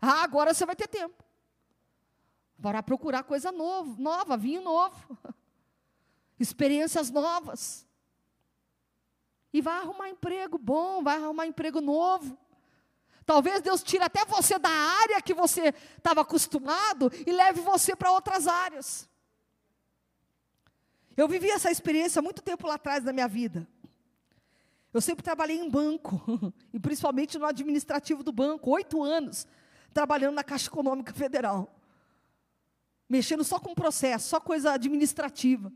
Ah, 0.00 0.22
agora 0.22 0.54
você 0.54 0.64
vai 0.64 0.74
ter 0.74 0.88
tempo. 0.88 1.22
Para 2.60 2.82
procurar 2.82 3.24
coisa 3.24 3.52
novo, 3.52 4.00
nova, 4.00 4.36
vinho 4.36 4.62
novo. 4.62 5.18
Experiências 6.40 7.10
novas. 7.10 7.86
E 9.52 9.60
vai 9.60 9.80
arrumar 9.80 10.08
emprego 10.08 10.58
bom, 10.58 11.02
vai 11.02 11.16
arrumar 11.16 11.46
emprego 11.46 11.80
novo. 11.80 12.38
Talvez 13.26 13.60
Deus 13.60 13.82
tire 13.82 14.02
até 14.04 14.24
você 14.24 14.58
da 14.58 14.68
área 14.68 15.22
que 15.22 15.32
você 15.32 15.74
estava 15.96 16.20
acostumado 16.20 17.10
e 17.26 17.32
leve 17.32 17.60
você 17.60 17.96
para 17.96 18.10
outras 18.12 18.46
áreas. 18.46 19.08
Eu 21.16 21.28
vivi 21.28 21.50
essa 21.50 21.70
experiência 21.70 22.20
muito 22.20 22.42
tempo 22.42 22.66
lá 22.66 22.74
atrás 22.74 23.02
da 23.02 23.12
minha 23.12 23.28
vida. 23.28 23.66
Eu 24.92 25.00
sempre 25.00 25.24
trabalhei 25.24 25.58
em 25.58 25.68
banco, 25.68 26.52
e 26.72 26.78
principalmente 26.78 27.38
no 27.38 27.46
administrativo 27.46 28.22
do 28.22 28.32
banco, 28.32 28.70
oito 28.70 29.02
anos, 29.02 29.46
trabalhando 29.92 30.34
na 30.34 30.44
Caixa 30.44 30.68
Econômica 30.68 31.12
Federal 31.12 31.74
mexendo 33.08 33.44
só 33.44 33.60
com 33.60 33.74
processo, 33.74 34.28
só 34.28 34.40
coisa 34.40 34.72
administrativa. 34.72 35.72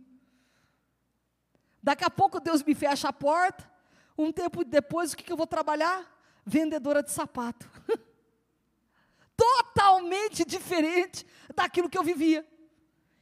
Daqui 1.83 2.05
a 2.05 2.11
pouco 2.11 2.41
Deus 2.41 2.63
me 2.63 2.75
fecha 2.75 3.09
a 3.09 3.13
porta, 3.13 3.71
um 4.17 4.33
tempo 4.33 4.65
depois, 4.65 5.13
o 5.13 5.17
que, 5.17 5.23
que 5.23 5.33
eu 5.33 5.37
vou 5.37 5.47
trabalhar? 5.47 6.05
Vendedora 6.49 7.03
de 7.03 7.11
sapato. 7.11 7.71
Totalmente 9.37 10.45
diferente 10.45 11.27
daquilo 11.55 11.91
que 11.91 11.99
eu 11.99 12.03
vivia. 12.03 12.47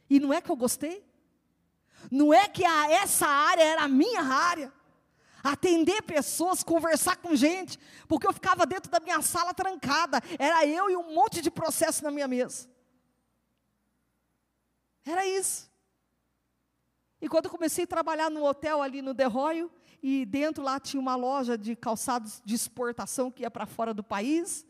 E 0.09 0.19
não 0.19 0.33
é 0.33 0.41
que 0.41 0.49
eu 0.49 0.55
gostei? 0.55 1.05
Não 2.09 2.33
é 2.33 2.47
que 2.47 2.63
a, 2.63 2.89
essa 2.89 3.27
área 3.27 3.63
era 3.63 3.83
a 3.83 3.87
minha 3.87 4.21
área? 4.21 4.71
Atender 5.43 6.01
pessoas, 6.03 6.63
conversar 6.63 7.17
com 7.17 7.35
gente, 7.35 7.77
porque 8.07 8.25
eu 8.25 8.33
ficava 8.33 8.65
dentro 8.65 8.89
da 8.89 8.99
minha 8.99 9.21
sala 9.21 9.53
trancada, 9.53 10.21
era 10.39 10.65
eu 10.65 10.89
e 10.89 10.95
um 10.95 11.13
monte 11.13 11.41
de 11.41 11.51
processo 11.51 12.03
na 12.03 12.11
minha 12.11 12.27
mesa. 12.27 12.69
Era 15.05 15.25
isso. 15.25 15.69
E 17.21 17.27
quando 17.27 17.45
eu 17.45 17.51
comecei 17.51 17.83
a 17.83 17.87
trabalhar 17.87 18.29
no 18.29 18.45
hotel 18.45 18.81
ali 18.81 19.01
no 19.01 19.13
Derroio, 19.13 19.71
e 20.09 20.25
dentro 20.25 20.63
lá 20.63 20.79
tinha 20.79 21.01
uma 21.01 21.17
loja 21.17 21.57
de 21.57 21.75
calçados 21.75 22.41
de 22.45 22.55
exportação 22.55 23.29
que 23.29 23.41
ia 23.41 23.51
para 23.51 23.65
fora 23.65 23.93
do 23.93 24.01
país, 24.01 24.65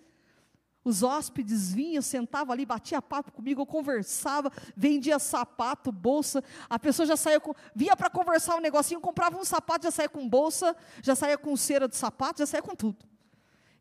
os 0.83 1.03
hóspedes 1.03 1.71
vinham, 1.71 2.01
sentavam 2.01 2.51
ali, 2.51 2.65
batia 2.65 2.99
papo 2.99 3.31
comigo, 3.31 3.61
eu 3.61 3.65
conversava, 3.67 4.51
vendia 4.75 5.19
sapato, 5.19 5.91
bolsa, 5.91 6.43
a 6.67 6.79
pessoa 6.79 7.05
já 7.05 7.15
saía 7.15 7.39
com, 7.39 7.53
vinha 7.75 7.95
para 7.95 8.09
conversar 8.09 8.55
um 8.55 8.59
negocinho, 8.59 8.99
comprava 8.99 9.37
um 9.37 9.45
sapato, 9.45 9.83
já 9.83 9.91
saía 9.91 10.09
com 10.09 10.27
bolsa, 10.27 10.75
já 11.03 11.13
saía 11.13 11.37
com 11.37 11.55
cera 11.55 11.87
de 11.87 11.95
sapato, 11.95 12.39
já 12.39 12.47
saía 12.47 12.63
com 12.63 12.75
tudo. 12.75 13.05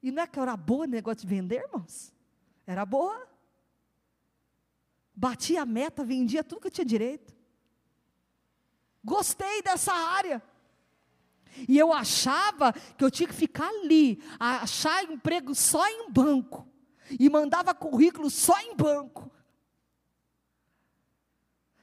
E 0.03 0.13
não 0.13 0.25
é 0.25 0.27
que 0.27 0.39
era 0.39 0.55
boa 0.59 0.85
o 0.85 0.87
negócio 0.87 1.23
de 1.23 1.27
vender, 1.27 1.63
irmãos? 1.63 2.13
Era 2.67 2.85
boa 2.85 3.27
batia 5.15 5.63
a 5.63 5.67
meta, 5.67 6.05
vendia 6.05 6.45
tudo 6.45 6.61
que 6.61 6.67
eu 6.67 6.71
tinha 6.71 6.85
direito. 6.85 7.35
Gostei 9.03 9.63
dessa 9.63 9.95
área. 9.95 10.43
E 11.69 11.79
eu 11.79 11.93
achava 11.93 12.73
que 12.73 13.05
eu 13.05 13.11
tinha 13.11 13.29
que 13.29 13.35
ficar 13.35 13.69
ali, 13.69 14.23
achar 14.39 15.05
emprego 15.05 15.55
só 15.55 15.87
em 15.89 16.11
banco. 16.11 16.69
E 17.19 17.29
mandava 17.31 17.75
currículo 17.75 18.29
só 18.31 18.59
em 18.61 18.75
banco. 18.75 19.31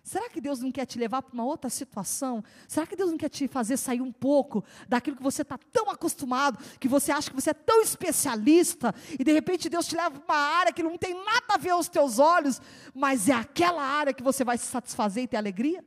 Será 0.04 0.30
que 0.30 0.42
Deus 0.42 0.60
não 0.60 0.72
quer 0.72 0.86
te 0.86 1.00
levar 1.00 1.24
para 1.24 1.34
uma 1.34 1.46
outra 1.46 1.70
situação? 1.70 2.44
Será 2.68 2.86
que 2.86 2.96
Deus 2.96 3.10
não 3.10 3.18
quer 3.18 3.30
te 3.30 3.48
fazer 3.48 3.78
sair 3.78 4.02
um 4.02 4.12
pouco 4.12 4.64
daquilo 4.88 5.16
que 5.16 5.24
você 5.24 5.42
está 5.42 5.58
tão 5.72 5.90
acostumado, 5.90 6.60
que 6.78 6.90
você 6.90 7.12
acha 7.12 7.30
que 7.30 7.36
você 7.36 7.52
é 7.52 7.54
tão 7.54 7.82
especialista, 7.82 8.94
e 9.18 9.24
de 9.24 9.32
repente 9.32 9.70
Deus 9.70 9.88
te 9.88 9.96
leva 9.96 10.20
para 10.20 10.36
uma 10.36 10.42
área 10.58 10.74
que 10.74 10.84
não 10.84 10.98
tem 10.98 11.16
nada 11.16 11.56
a 11.56 11.58
ver 11.58 11.72
aos 11.72 11.88
teus 11.88 12.20
olhos, 12.20 12.62
mas 12.94 13.30
é 13.30 13.34
aquela 13.34 13.82
área 13.82 14.14
que 14.14 14.22
você 14.22 14.44
vai 14.44 14.58
se 14.58 14.66
satisfazer 14.66 15.24
e 15.24 15.28
ter 15.28 15.38
alegria? 15.38 15.84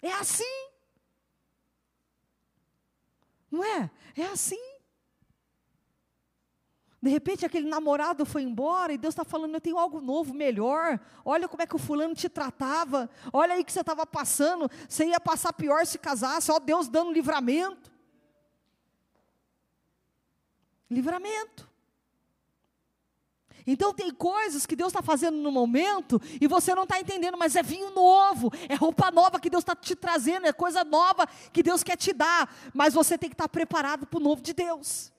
É 0.00 0.12
assim. 0.12 0.65
Não 3.50 3.64
é? 3.64 3.90
É 4.16 4.26
assim. 4.26 4.58
De 7.02 7.10
repente 7.10 7.46
aquele 7.46 7.68
namorado 7.68 8.26
foi 8.26 8.42
embora 8.42 8.92
e 8.92 8.98
Deus 8.98 9.12
está 9.12 9.24
falando: 9.24 9.54
eu 9.54 9.60
tenho 9.60 9.78
algo 9.78 10.00
novo, 10.00 10.34
melhor. 10.34 10.98
Olha 11.24 11.46
como 11.48 11.62
é 11.62 11.66
que 11.66 11.76
o 11.76 11.78
fulano 11.78 12.14
te 12.14 12.28
tratava. 12.28 13.08
Olha 13.32 13.54
aí 13.54 13.64
que 13.64 13.72
você 13.72 13.80
estava 13.80 14.06
passando. 14.06 14.70
Você 14.88 15.06
ia 15.06 15.20
passar 15.20 15.52
pior 15.52 15.86
se 15.86 15.98
casasse. 15.98 16.50
Ó, 16.50 16.58
Deus 16.58 16.88
dando 16.88 17.12
livramento. 17.12 17.92
Livramento. 20.90 21.68
Então 23.66 23.92
tem 23.92 24.10
coisas 24.12 24.64
que 24.64 24.76
Deus 24.76 24.88
está 24.88 25.02
fazendo 25.02 25.38
no 25.38 25.50
momento 25.50 26.20
e 26.40 26.46
você 26.46 26.74
não 26.74 26.84
está 26.84 27.00
entendendo, 27.00 27.36
mas 27.36 27.56
é 27.56 27.62
vinho 27.62 27.90
novo, 27.90 28.52
é 28.68 28.74
roupa 28.74 29.10
nova 29.10 29.40
que 29.40 29.50
Deus 29.50 29.62
está 29.62 29.74
te 29.74 29.96
trazendo, 29.96 30.46
é 30.46 30.52
coisa 30.52 30.84
nova 30.84 31.26
que 31.52 31.62
Deus 31.62 31.82
quer 31.82 31.96
te 31.96 32.12
dar, 32.12 32.54
mas 32.72 32.94
você 32.94 33.18
tem 33.18 33.28
que 33.28 33.34
estar 33.34 33.44
tá 33.44 33.48
preparado 33.48 34.06
para 34.06 34.18
o 34.18 34.22
novo 34.22 34.40
de 34.40 34.52
Deus. 34.52 35.12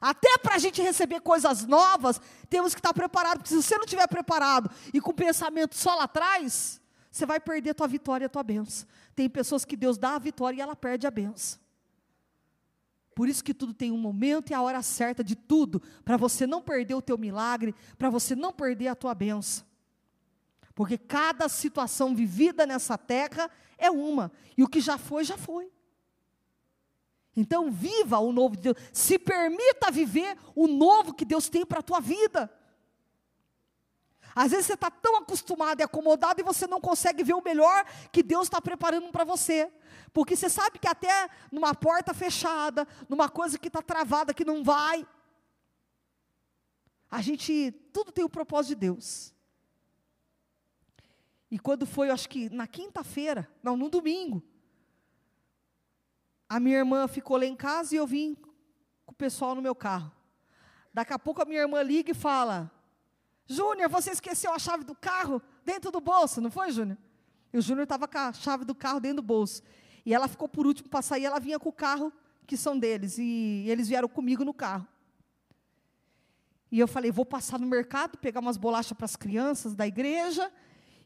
Até 0.00 0.38
para 0.38 0.54
a 0.54 0.58
gente 0.58 0.80
receber 0.80 1.20
coisas 1.20 1.66
novas, 1.66 2.20
temos 2.48 2.72
que 2.72 2.78
estar 2.78 2.90
tá 2.90 2.94
preparados, 2.94 3.38
porque 3.42 3.54
se 3.54 3.62
você 3.62 3.76
não 3.76 3.84
estiver 3.84 4.06
preparado 4.06 4.70
e 4.94 5.00
com 5.00 5.12
pensamento 5.12 5.76
só 5.76 5.96
lá 5.96 6.04
atrás, 6.04 6.80
você 7.10 7.26
vai 7.26 7.40
perder 7.40 7.70
a 7.70 7.74
tua 7.74 7.88
vitória 7.88 8.24
e 8.24 8.26
a 8.26 8.28
tua 8.28 8.44
benção. 8.44 8.86
Tem 9.16 9.28
pessoas 9.28 9.64
que 9.64 9.76
Deus 9.76 9.98
dá 9.98 10.14
a 10.14 10.18
vitória 10.20 10.58
e 10.58 10.60
ela 10.60 10.76
perde 10.76 11.04
a 11.04 11.10
benção. 11.10 11.58
Por 13.18 13.28
isso 13.28 13.42
que 13.42 13.52
tudo 13.52 13.74
tem 13.74 13.90
um 13.90 13.98
momento 13.98 14.52
e 14.52 14.54
a 14.54 14.62
hora 14.62 14.80
certa 14.80 15.24
de 15.24 15.34
tudo, 15.34 15.82
para 16.04 16.16
você 16.16 16.46
não 16.46 16.62
perder 16.62 16.94
o 16.94 17.02
teu 17.02 17.18
milagre, 17.18 17.74
para 17.98 18.08
você 18.08 18.36
não 18.36 18.52
perder 18.52 18.86
a 18.86 18.94
tua 18.94 19.12
benção. 19.12 19.66
Porque 20.72 20.96
cada 20.96 21.48
situação 21.48 22.14
vivida 22.14 22.64
nessa 22.64 22.96
terra 22.96 23.50
é 23.76 23.90
uma, 23.90 24.30
e 24.56 24.62
o 24.62 24.68
que 24.68 24.80
já 24.80 24.96
foi, 24.96 25.24
já 25.24 25.36
foi. 25.36 25.68
Então 27.34 27.72
viva 27.72 28.20
o 28.20 28.30
novo 28.30 28.54
de 28.54 28.62
Deus, 28.62 28.76
se 28.92 29.18
permita 29.18 29.90
viver 29.90 30.38
o 30.54 30.68
novo 30.68 31.12
que 31.12 31.24
Deus 31.24 31.48
tem 31.48 31.66
para 31.66 31.80
a 31.80 31.82
tua 31.82 31.98
vida. 31.98 32.48
Às 34.40 34.52
vezes 34.52 34.66
você 34.66 34.74
está 34.74 34.88
tão 34.88 35.16
acostumado 35.16 35.80
e 35.80 35.82
acomodado 35.82 36.40
e 36.40 36.44
você 36.44 36.64
não 36.64 36.80
consegue 36.80 37.24
ver 37.24 37.34
o 37.34 37.42
melhor 37.42 37.84
que 38.12 38.22
Deus 38.22 38.44
está 38.44 38.62
preparando 38.62 39.10
para 39.10 39.24
você. 39.24 39.68
Porque 40.12 40.36
você 40.36 40.48
sabe 40.48 40.78
que 40.78 40.86
até 40.86 41.28
numa 41.50 41.74
porta 41.74 42.14
fechada, 42.14 42.86
numa 43.08 43.28
coisa 43.28 43.58
que 43.58 43.66
está 43.66 43.82
travada, 43.82 44.32
que 44.32 44.44
não 44.44 44.62
vai, 44.62 45.04
a 47.10 47.20
gente, 47.20 47.72
tudo 47.92 48.12
tem 48.12 48.24
o 48.24 48.28
propósito 48.28 48.68
de 48.68 48.74
Deus. 48.76 49.34
E 51.50 51.58
quando 51.58 51.84
foi, 51.84 52.08
eu 52.08 52.14
acho 52.14 52.28
que 52.28 52.48
na 52.48 52.68
quinta-feira, 52.68 53.50
não, 53.60 53.76
no 53.76 53.90
domingo, 53.90 54.40
a 56.48 56.60
minha 56.60 56.78
irmã 56.78 57.08
ficou 57.08 57.36
lá 57.36 57.44
em 57.44 57.56
casa 57.56 57.92
e 57.92 57.98
eu 57.98 58.06
vim 58.06 58.36
com 59.04 59.10
o 59.10 59.16
pessoal 59.16 59.56
no 59.56 59.62
meu 59.62 59.74
carro. 59.74 60.12
Daqui 60.94 61.12
a 61.12 61.18
pouco 61.18 61.42
a 61.42 61.44
minha 61.44 61.62
irmã 61.62 61.82
liga 61.82 62.12
e 62.12 62.14
fala: 62.14 62.77
Júnior, 63.48 63.88
você 63.88 64.10
esqueceu 64.10 64.52
a 64.52 64.58
chave 64.58 64.84
do 64.84 64.94
carro 64.94 65.42
dentro 65.64 65.90
do 65.90 66.00
bolso, 66.00 66.40
não 66.40 66.50
foi, 66.50 66.70
Júnior? 66.70 66.98
E 67.50 67.56
o 67.56 67.62
Júnior 67.62 67.84
estava 67.84 68.06
com 68.06 68.18
a 68.18 68.32
chave 68.32 68.64
do 68.64 68.74
carro 68.74 69.00
dentro 69.00 69.16
do 69.16 69.22
bolso. 69.22 69.62
E 70.04 70.12
ela 70.12 70.28
ficou 70.28 70.48
por 70.48 70.66
último 70.66 70.88
para 70.88 71.00
sair, 71.00 71.24
ela 71.24 71.40
vinha 71.40 71.58
com 71.58 71.70
o 71.70 71.72
carro 71.72 72.12
que 72.46 72.56
são 72.56 72.78
deles. 72.78 73.16
E 73.18 73.64
eles 73.66 73.88
vieram 73.88 74.08
comigo 74.08 74.44
no 74.44 74.52
carro. 74.52 74.86
E 76.70 76.78
eu 76.78 76.86
falei, 76.86 77.10
vou 77.10 77.24
passar 77.24 77.58
no 77.58 77.66
mercado, 77.66 78.18
pegar 78.18 78.40
umas 78.40 78.58
bolachas 78.58 78.92
para 78.92 79.06
as 79.06 79.16
crianças 79.16 79.74
da 79.74 79.86
igreja, 79.86 80.52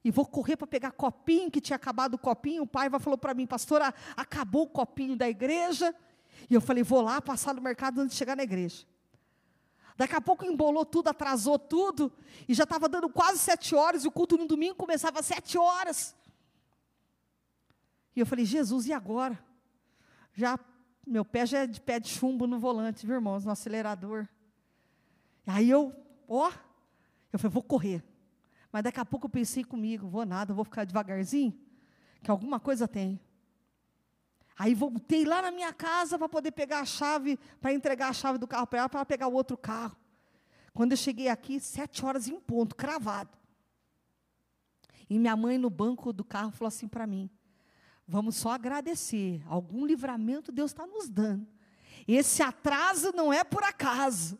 e 0.04 0.10
vou 0.10 0.26
correr 0.26 0.56
para 0.56 0.66
pegar 0.66 0.90
copinho, 0.90 1.48
que 1.48 1.60
tinha 1.60 1.76
acabado 1.76 2.14
o 2.14 2.18
copinho. 2.18 2.64
O 2.64 2.66
pai 2.66 2.90
falou 2.98 3.16
para 3.16 3.32
mim, 3.32 3.46
pastora, 3.46 3.94
acabou 4.16 4.64
o 4.64 4.68
copinho 4.68 5.16
da 5.16 5.28
igreja. 5.28 5.94
E 6.50 6.54
eu 6.54 6.60
falei, 6.60 6.82
vou 6.82 7.00
lá 7.00 7.22
passar 7.22 7.54
no 7.54 7.62
mercado 7.62 8.00
antes 8.00 8.14
de 8.14 8.18
chegar 8.18 8.36
na 8.36 8.42
igreja. 8.42 8.84
Daqui 9.96 10.14
a 10.14 10.20
pouco 10.20 10.44
embolou 10.44 10.84
tudo, 10.84 11.08
atrasou 11.08 11.58
tudo, 11.58 12.12
e 12.48 12.54
já 12.54 12.64
estava 12.64 12.88
dando 12.88 13.08
quase 13.08 13.38
sete 13.38 13.74
horas, 13.74 14.04
e 14.04 14.08
o 14.08 14.12
culto 14.12 14.36
no 14.36 14.46
domingo 14.46 14.74
começava 14.74 15.20
às 15.20 15.26
sete 15.26 15.58
horas. 15.58 16.14
E 18.14 18.20
eu 18.20 18.26
falei, 18.26 18.44
Jesus, 18.44 18.86
e 18.86 18.92
agora? 18.92 19.38
Já, 20.34 20.58
meu 21.06 21.24
pé 21.24 21.46
já 21.46 21.60
é 21.60 21.66
de 21.66 21.80
pé 21.80 22.00
de 22.00 22.08
chumbo 22.08 22.46
no 22.46 22.58
volante, 22.58 23.06
viu, 23.06 23.16
irmãos, 23.16 23.44
no 23.44 23.50
acelerador. 23.50 24.26
Aí 25.46 25.68
eu, 25.68 25.94
ó, 26.28 26.50
eu 27.32 27.38
falei, 27.38 27.52
vou 27.52 27.62
correr. 27.62 28.02
Mas 28.70 28.82
daqui 28.82 29.00
a 29.00 29.04
pouco 29.04 29.26
eu 29.26 29.30
pensei 29.30 29.62
comigo, 29.62 30.08
vou 30.08 30.24
nada, 30.24 30.54
vou 30.54 30.64
ficar 30.64 30.84
devagarzinho, 30.84 31.58
que 32.22 32.30
alguma 32.30 32.58
coisa 32.58 32.88
tem. 32.88 33.20
Aí 34.62 34.76
voltei 34.76 35.24
lá 35.24 35.42
na 35.42 35.50
minha 35.50 35.72
casa 35.72 36.16
para 36.16 36.28
poder 36.28 36.52
pegar 36.52 36.78
a 36.78 36.84
chave, 36.84 37.36
para 37.60 37.72
entregar 37.72 38.10
a 38.10 38.12
chave 38.12 38.38
do 38.38 38.46
carro 38.46 38.64
para 38.64 38.78
ela, 38.78 38.88
para 38.88 39.04
pegar 39.04 39.26
o 39.26 39.32
outro 39.32 39.56
carro. 39.56 39.96
Quando 40.72 40.92
eu 40.92 40.96
cheguei 40.96 41.26
aqui, 41.26 41.58
sete 41.58 42.04
horas 42.04 42.28
em 42.28 42.38
ponto, 42.38 42.76
cravado. 42.76 43.36
E 45.10 45.18
minha 45.18 45.34
mãe 45.34 45.58
no 45.58 45.68
banco 45.68 46.12
do 46.12 46.22
carro 46.22 46.52
falou 46.52 46.68
assim 46.68 46.86
para 46.86 47.08
mim: 47.08 47.28
Vamos 48.06 48.36
só 48.36 48.52
agradecer. 48.52 49.42
Algum 49.48 49.84
livramento 49.84 50.52
Deus 50.52 50.70
está 50.70 50.86
nos 50.86 51.08
dando. 51.08 51.44
Esse 52.06 52.40
atraso 52.40 53.10
não 53.16 53.32
é 53.32 53.42
por 53.42 53.64
acaso. 53.64 54.38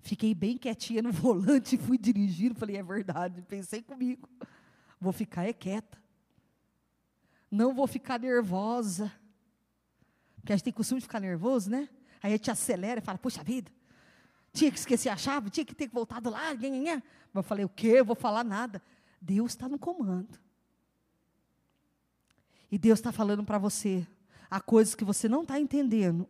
Fiquei 0.00 0.34
bem 0.34 0.58
quietinha 0.58 1.00
no 1.00 1.08
volante, 1.10 1.78
fui 1.78 1.96
dirigindo. 1.96 2.54
Falei, 2.54 2.76
é 2.76 2.82
verdade. 2.82 3.40
Pensei 3.48 3.80
comigo. 3.80 4.28
Vou 5.00 5.10
ficar 5.10 5.46
é 5.46 5.54
quieta. 5.54 5.98
Não 7.50 7.72
vou 7.72 7.86
ficar 7.86 8.20
nervosa. 8.20 9.10
Porque 10.42 10.52
a 10.52 10.56
gente 10.56 10.64
tem 10.64 10.72
costume 10.72 11.00
de 11.00 11.06
ficar 11.06 11.20
nervoso, 11.20 11.70
né? 11.70 11.88
Aí 12.20 12.32
a 12.32 12.36
gente 12.36 12.50
acelera 12.50 12.98
e 13.00 13.02
fala, 13.02 13.16
poxa 13.16 13.44
vida, 13.44 13.70
tinha 14.52 14.72
que 14.72 14.78
esquecer 14.78 15.08
a 15.08 15.16
chave, 15.16 15.50
tinha 15.50 15.64
que 15.64 15.74
ter 15.74 15.88
voltado 15.88 16.28
lá. 16.28 16.52
Mas 16.52 17.00
eu 17.32 17.42
falei, 17.44 17.64
o 17.64 17.68
quê? 17.68 17.94
Eu 17.96 18.04
vou 18.04 18.16
falar 18.16 18.42
nada. 18.42 18.82
Deus 19.20 19.52
está 19.52 19.68
no 19.68 19.78
comando. 19.78 20.38
E 22.70 22.76
Deus 22.76 22.98
está 22.98 23.12
falando 23.12 23.44
para 23.44 23.56
você. 23.56 24.04
Há 24.50 24.60
coisas 24.60 24.96
que 24.96 25.04
você 25.04 25.28
não 25.28 25.42
está 25.42 25.60
entendendo. 25.60 26.28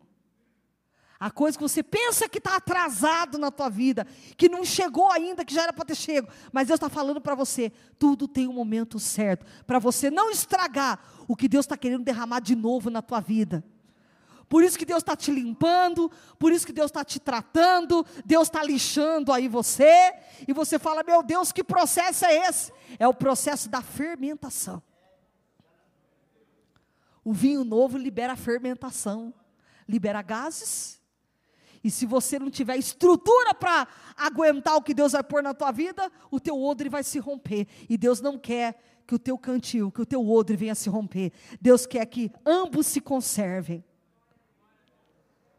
Há 1.18 1.30
coisas 1.30 1.56
que 1.56 1.62
você 1.62 1.82
pensa 1.82 2.28
que 2.28 2.36
está 2.36 2.56
atrasado 2.56 3.38
na 3.38 3.50
tua 3.50 3.70
vida, 3.70 4.06
que 4.36 4.48
não 4.48 4.64
chegou 4.64 5.10
ainda, 5.10 5.44
que 5.44 5.54
já 5.54 5.62
era 5.62 5.72
para 5.72 5.84
ter 5.84 5.94
chego. 5.94 6.28
Mas 6.52 6.66
Deus 6.66 6.76
está 6.76 6.90
falando 6.90 7.20
para 7.20 7.34
você, 7.34 7.70
tudo 7.98 8.28
tem 8.28 8.46
um 8.46 8.52
momento 8.52 8.98
certo, 8.98 9.46
para 9.64 9.78
você 9.78 10.10
não 10.10 10.30
estragar 10.30 11.00
o 11.28 11.36
que 11.36 11.48
Deus 11.48 11.64
está 11.64 11.76
querendo 11.76 12.02
derramar 12.02 12.40
de 12.40 12.56
novo 12.56 12.90
na 12.90 13.00
tua 13.00 13.20
vida. 13.20 13.64
Por 14.52 14.62
isso 14.62 14.78
que 14.78 14.84
Deus 14.84 14.98
está 14.98 15.16
te 15.16 15.30
limpando, 15.30 16.10
por 16.38 16.52
isso 16.52 16.66
que 16.66 16.74
Deus 16.74 16.90
está 16.90 17.02
te 17.02 17.18
tratando, 17.18 18.04
Deus 18.22 18.48
está 18.48 18.62
lixando 18.62 19.32
aí 19.32 19.48
você, 19.48 20.12
e 20.46 20.52
você 20.52 20.78
fala, 20.78 21.02
meu 21.02 21.22
Deus, 21.22 21.50
que 21.52 21.64
processo 21.64 22.26
é 22.26 22.46
esse? 22.46 22.70
É 22.98 23.08
o 23.08 23.14
processo 23.14 23.70
da 23.70 23.80
fermentação. 23.80 24.82
O 27.24 27.32
vinho 27.32 27.64
novo 27.64 27.96
libera 27.96 28.36
fermentação, 28.36 29.32
libera 29.88 30.20
gases. 30.20 31.00
E 31.82 31.90
se 31.90 32.04
você 32.04 32.38
não 32.38 32.50
tiver 32.50 32.76
estrutura 32.76 33.54
para 33.54 33.88
aguentar 34.14 34.76
o 34.76 34.82
que 34.82 34.92
Deus 34.92 35.12
vai 35.12 35.22
pôr 35.22 35.42
na 35.42 35.54
tua 35.54 35.72
vida, 35.72 36.12
o 36.30 36.38
teu 36.38 36.62
odre 36.62 36.90
vai 36.90 37.02
se 37.02 37.18
romper. 37.18 37.66
E 37.88 37.96
Deus 37.96 38.20
não 38.20 38.38
quer 38.38 38.78
que 39.06 39.14
o 39.14 39.18
teu 39.18 39.38
cantil, 39.38 39.90
que 39.90 40.02
o 40.02 40.06
teu 40.06 40.28
odre 40.28 40.58
venha 40.58 40.74
se 40.74 40.90
romper. 40.90 41.32
Deus 41.58 41.86
quer 41.86 42.04
que 42.04 42.30
ambos 42.44 42.86
se 42.86 43.00
conservem. 43.00 43.82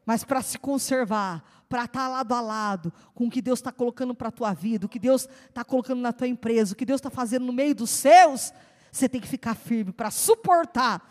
Mas 0.06 0.24
para 0.24 0.42
se 0.42 0.58
conservar, 0.58 1.44
para 1.70 1.86
estar 1.86 2.02
tá 2.02 2.08
lado 2.08 2.34
a 2.34 2.42
lado 2.42 2.94
com 3.16 3.26
o 3.26 3.30
que 3.30 3.42
Deus 3.42 3.60
está 3.60 3.72
colocando 3.72 4.14
para 4.14 4.30
a 4.30 4.32
tua 4.32 4.54
vida, 4.54 4.86
o 4.86 4.90
que 4.90 5.00
Deus 5.00 5.28
está 5.48 5.64
colocando 5.64 6.02
na 6.02 6.14
tua 6.14 6.28
empresa, 6.28 6.74
o 6.74 6.76
que 6.76 6.86
Deus 6.86 7.00
está 7.00 7.10
fazendo 7.10 7.46
no 7.46 7.54
meio 7.54 7.74
dos 7.74 7.90
seus, 7.90 8.54
você 8.92 9.10
tem 9.10 9.20
que 9.20 9.28
ficar 9.28 9.56
firme 9.56 9.92
para 9.92 10.12
suportar 10.12 11.02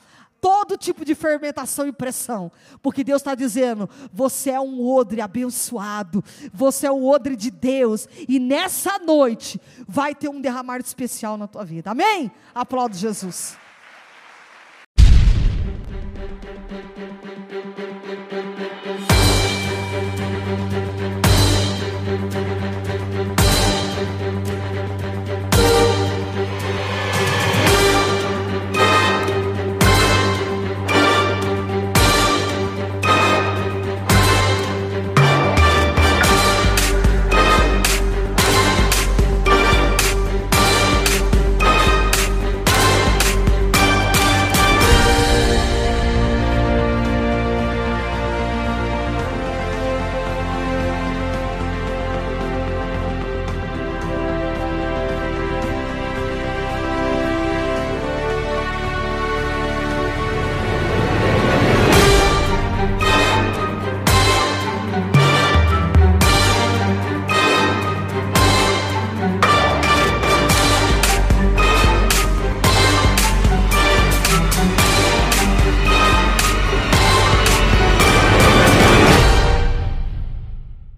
todo 0.42 0.76
tipo 0.76 1.04
de 1.04 1.14
fermentação 1.14 1.86
e 1.86 1.92
pressão, 1.92 2.50
porque 2.82 3.04
Deus 3.04 3.20
está 3.20 3.34
dizendo: 3.34 3.88
você 4.12 4.50
é 4.50 4.60
um 4.60 4.84
odre 4.84 5.20
abençoado, 5.20 6.22
você 6.52 6.88
é 6.88 6.90
o 6.90 7.06
odre 7.06 7.36
de 7.36 7.50
Deus, 7.50 8.08
e 8.28 8.40
nessa 8.40 8.98
noite 8.98 9.60
vai 9.86 10.14
ter 10.14 10.28
um 10.28 10.40
derramar 10.40 10.80
especial 10.80 11.36
na 11.36 11.46
tua 11.46 11.64
vida, 11.64 11.92
amém? 11.92 12.30
Aplaudo 12.52 12.96
Jesus. 12.96 13.56